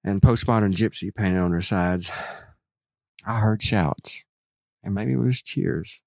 And 0.04 0.22
postmodern 0.22 0.74
gypsy 0.74 1.14
painted 1.14 1.40
on 1.40 1.52
her 1.52 1.62
sides. 1.62 2.12
I 3.26 3.40
heard 3.40 3.62
shouts, 3.62 4.24
and 4.84 4.94
maybe 4.94 5.14
it 5.14 5.20
was 5.20 5.42
cheers. 5.42 6.02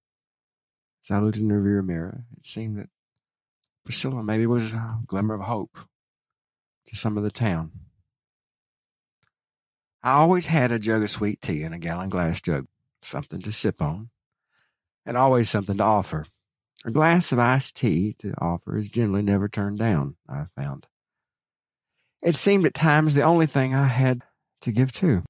As 1.05 1.11
I 1.11 1.19
looked 1.19 1.37
in 1.37 1.49
the 1.49 1.59
rear 1.59 1.83
mirror, 1.83 2.25
it 2.37 2.47
seemed 2.47 2.79
that 2.79 2.91
Priscilla 3.85 4.23
maybe 4.23 4.47
was 4.47 4.75
uh, 4.75 4.77
a 4.77 5.01
glimmer 5.07 5.35
of 5.35 5.41
hope 5.43 5.79
to 6.87 6.97
some 6.97 7.17
of 7.17 7.25
the 7.25 7.31
town. 7.31 7.73
I 10.03 10.13
always 10.13 10.47
had 10.47 10.71
a 10.71 10.79
jug 10.79 11.03
of 11.03 11.11
sweet 11.11 11.41
tea 11.41 11.65
in 11.65 11.73
a 11.73 11.79
gallon 11.79 12.09
glass 12.09 12.41
jug, 12.41 12.67
something 13.03 13.41
to 13.43 13.53
sip 13.53 13.83
on, 13.83 14.11
and 15.05 15.17
always 15.17 15.51
something 15.51 15.79
to 15.79 15.83
offer. 15.83 16.27
A 16.85 16.91
glass 16.93 17.33
of 17.33 17.41
iced 17.41 17.77
tea 17.77 18.15
to 18.19 18.33
offer 18.39 18.79
is 18.79 18.89
generally 18.89 19.23
never 19.23 19.49
turned 19.49 19.79
down, 19.79 20.17
I 20.29 20.45
found. 20.55 20.87
It 22.23 22.37
seemed 22.37 22.67
at 22.67 22.75
times 22.75 23.15
the 23.15 23.23
only 23.23 23.47
thing 23.47 23.75
I 23.75 23.89
had 23.89 24.23
to 24.61 24.71
give 24.71 24.93
to. 24.93 25.25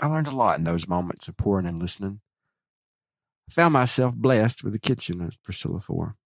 I 0.00 0.06
learned 0.06 0.26
a 0.26 0.36
lot 0.36 0.58
in 0.58 0.64
those 0.64 0.88
moments 0.88 1.28
of 1.28 1.36
pouring 1.36 1.66
and 1.66 1.78
listening. 1.78 2.20
I 3.48 3.52
found 3.52 3.72
myself 3.72 4.16
blessed 4.16 4.64
with 4.64 4.72
the 4.72 4.78
kitchen 4.78 5.20
of 5.20 5.42
Priscilla 5.42 5.80
4. 5.80 6.16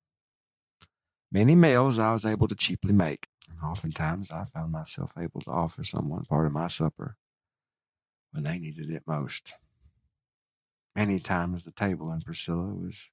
Many 1.32 1.56
meals 1.56 1.98
I 1.98 2.12
was 2.12 2.24
able 2.24 2.46
to 2.48 2.54
cheaply 2.54 2.92
make, 2.92 3.26
and 3.50 3.58
oftentimes 3.60 4.30
I 4.30 4.44
found 4.44 4.70
myself 4.70 5.12
able 5.18 5.40
to 5.42 5.50
offer 5.50 5.82
someone 5.82 6.24
part 6.24 6.46
of 6.46 6.52
my 6.52 6.68
supper 6.68 7.16
when 8.30 8.44
they 8.44 8.58
needed 8.58 8.90
it 8.90 9.02
most. 9.06 9.54
Many 10.94 11.18
times 11.18 11.64
the 11.64 11.72
table 11.72 12.12
in 12.12 12.20
Priscilla 12.20 12.72
was 12.72 13.10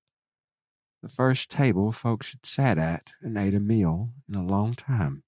the 1.02 1.10
first 1.10 1.52
table 1.52 1.92
folks 1.92 2.32
had 2.32 2.46
sat 2.46 2.78
at 2.78 3.12
and 3.22 3.38
ate 3.38 3.54
a 3.54 3.60
meal 3.60 4.12
in 4.30 4.36
a 4.36 4.46
long 4.46 4.74
time. 4.74 5.24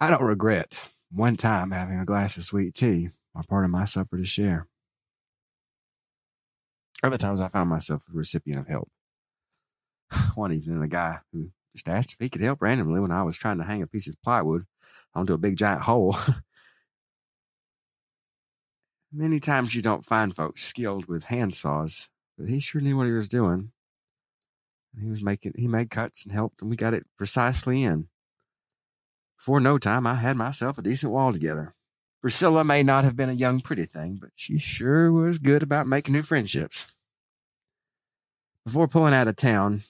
I 0.00 0.08
don't 0.08 0.22
regret 0.22 0.88
one 1.12 1.36
time 1.36 1.70
having 1.70 1.98
a 1.98 2.04
glass 2.04 2.36
of 2.36 2.44
sweet 2.44 2.74
tea 2.74 3.10
or 3.34 3.42
part 3.42 3.64
of 3.64 3.70
my 3.70 3.84
supper 3.84 4.16
to 4.16 4.24
share. 4.24 4.66
Other 7.02 7.18
times 7.18 7.40
I 7.40 7.48
found 7.48 7.70
myself 7.70 8.02
a 8.08 8.16
recipient 8.16 8.60
of 8.60 8.68
help. 8.68 8.90
One 10.34 10.52
evening, 10.52 10.82
a 10.82 10.88
guy 10.88 11.18
who 11.32 11.50
just 11.72 11.88
asked 11.88 12.12
if 12.12 12.18
he 12.18 12.28
could 12.28 12.42
help 12.42 12.60
randomly 12.60 13.00
when 13.00 13.10
I 13.10 13.22
was 13.22 13.38
trying 13.38 13.58
to 13.58 13.64
hang 13.64 13.82
a 13.82 13.86
piece 13.86 14.06
of 14.06 14.20
plywood 14.22 14.66
onto 15.14 15.32
a 15.32 15.38
big 15.38 15.56
giant 15.56 15.82
hole. 15.82 16.16
Many 19.12 19.40
times 19.40 19.74
you 19.74 19.82
don't 19.82 20.04
find 20.04 20.36
folks 20.36 20.62
skilled 20.62 21.06
with 21.06 21.24
hand 21.24 21.54
saws, 21.54 22.08
but 22.38 22.48
he 22.48 22.60
sure 22.60 22.80
knew 22.80 22.96
what 22.96 23.06
he 23.06 23.12
was 23.12 23.28
doing. 23.28 23.72
He 25.00 25.08
was 25.08 25.22
making 25.22 25.54
he 25.56 25.66
made 25.66 25.90
cuts 25.90 26.24
and 26.24 26.32
helped, 26.32 26.60
and 26.60 26.70
we 26.70 26.76
got 26.76 26.94
it 26.94 27.06
precisely 27.16 27.82
in. 27.82 28.08
Before 29.40 29.58
no 29.58 29.78
time, 29.78 30.06
I 30.06 30.16
had 30.16 30.36
myself 30.36 30.76
a 30.76 30.82
decent 30.82 31.12
wall 31.12 31.32
together. 31.32 31.74
Priscilla 32.20 32.62
may 32.62 32.82
not 32.82 33.04
have 33.04 33.16
been 33.16 33.30
a 33.30 33.32
young, 33.32 33.60
pretty 33.60 33.86
thing, 33.86 34.18
but 34.20 34.32
she 34.34 34.58
sure 34.58 35.10
was 35.10 35.38
good 35.38 35.62
about 35.62 35.86
making 35.86 36.12
new 36.12 36.20
friendships. 36.20 36.92
Before 38.66 38.86
pulling 38.86 39.14
out 39.14 39.28
of 39.28 39.36
town, 39.36 39.80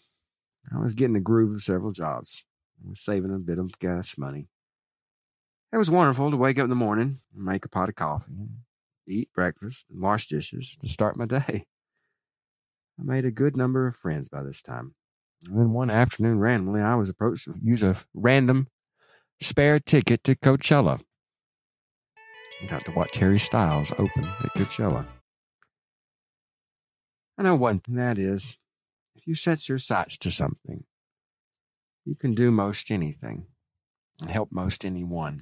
I 0.73 0.79
was 0.79 0.95
getting 0.95 1.15
the 1.15 1.21
groove 1.21 1.53
of 1.53 1.63
several 1.63 1.91
jobs. 1.91 2.45
I 2.81 2.91
was 2.91 3.01
saving 3.01 3.35
a 3.35 3.39
bit 3.39 3.59
of 3.59 3.77
gas 3.81 4.17
money. 4.17 4.47
It 5.73 5.79
was 5.79 5.91
wonderful 5.91 6.31
to 6.31 6.37
wake 6.37 6.61
up 6.61 6.65
in 6.65 6.71
the 6.71 6.77
morning 6.77 7.17
and 7.35 7.45
make 7.45 7.65
a 7.65 7.69
pot 7.69 7.89
of 7.89 7.97
coffee, 7.97 8.51
eat 9.09 9.33
breakfast, 9.35 9.87
and 9.91 10.01
wash 10.01 10.29
dishes 10.29 10.77
to 10.81 10.87
start 10.87 11.17
my 11.17 11.27
day. 11.27 11.65
I 13.01 13.03
made 13.03 13.25
a 13.25 13.33
good 13.33 13.57
number 13.57 13.89
of 13.89 13.97
friends 13.97 14.29
by 14.29 14.45
this 14.45 14.63
time. 14.63 14.95
And 15.49 15.59
then 15.59 15.73
one 15.73 15.91
afternoon, 15.91 16.39
randomly, 16.39 16.83
I 16.83 16.95
was 16.95 17.09
approached 17.09 17.47
to 17.47 17.57
use 17.61 17.83
a 17.83 17.97
random 18.15 18.69
spare 19.41 19.81
ticket 19.81 20.23
to 20.25 20.35
Coachella. 20.35 21.01
Got 22.69 22.85
to 22.85 22.93
watch 22.93 23.17
Harry 23.17 23.39
Styles 23.39 23.93
open 23.93 24.25
at 24.25 24.55
Coachella. 24.55 25.07
I 27.39 27.43
know 27.43 27.55
one 27.55 27.81
thing 27.81 27.95
that 27.95 28.19
is, 28.19 28.59
if 29.17 29.27
you 29.27 29.35
set 29.35 29.67
your 29.67 29.79
sights 29.79 30.19
to 30.19 30.31
something, 30.31 30.85
you 32.05 32.15
can 32.15 32.35
do 32.35 32.51
most 32.51 32.91
anything 32.91 33.47
and 34.21 34.31
help 34.31 34.53
most 34.53 34.85
anyone. 34.85 35.41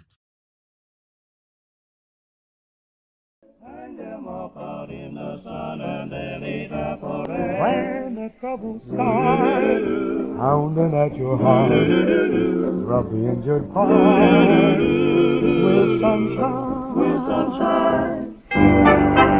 When 3.40 3.96
the 3.96 4.18
trouble 8.40 8.80
starts 8.92 9.84
pounding 10.38 10.94
at 10.94 11.16
your 11.16 11.38
heart, 11.38 11.70
rub 11.70 13.10
the 13.12 13.28
injured 13.28 13.72
part 13.72 14.80
with 14.80 16.00
sunshine. 16.00 16.94
With 16.96 17.26
sunshine. 17.26 19.38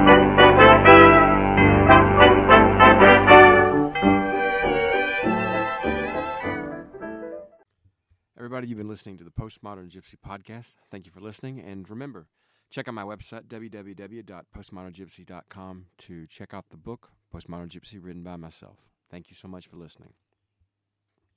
Everybody, 8.36 8.68
you've 8.68 8.78
been 8.78 8.88
listening 8.88 9.18
to 9.18 9.24
the 9.24 9.30
Postmodern 9.30 9.90
Gypsy 9.90 10.14
podcast. 10.24 10.76
Thank 10.90 11.06
you 11.06 11.12
for 11.12 11.20
listening. 11.20 11.58
And 11.60 11.88
remember, 11.90 12.28
check 12.70 12.86
out 12.86 12.94
my 12.94 13.02
website, 13.02 13.46
www.postmoderngypsy.com, 13.48 15.86
to 15.98 16.26
check 16.28 16.54
out 16.54 16.66
the 16.70 16.76
book, 16.76 17.10
Postmodern 17.34 17.68
Gypsy, 17.68 18.02
written 18.02 18.22
by 18.22 18.36
myself. 18.36 18.78
Thank 19.10 19.30
you 19.30 19.36
so 19.36 19.48
much 19.48 19.66
for 19.66 19.76
listening. 19.76 20.12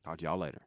Talk 0.04 0.18
to 0.20 0.26
y'all 0.26 0.38
later. 0.38 0.62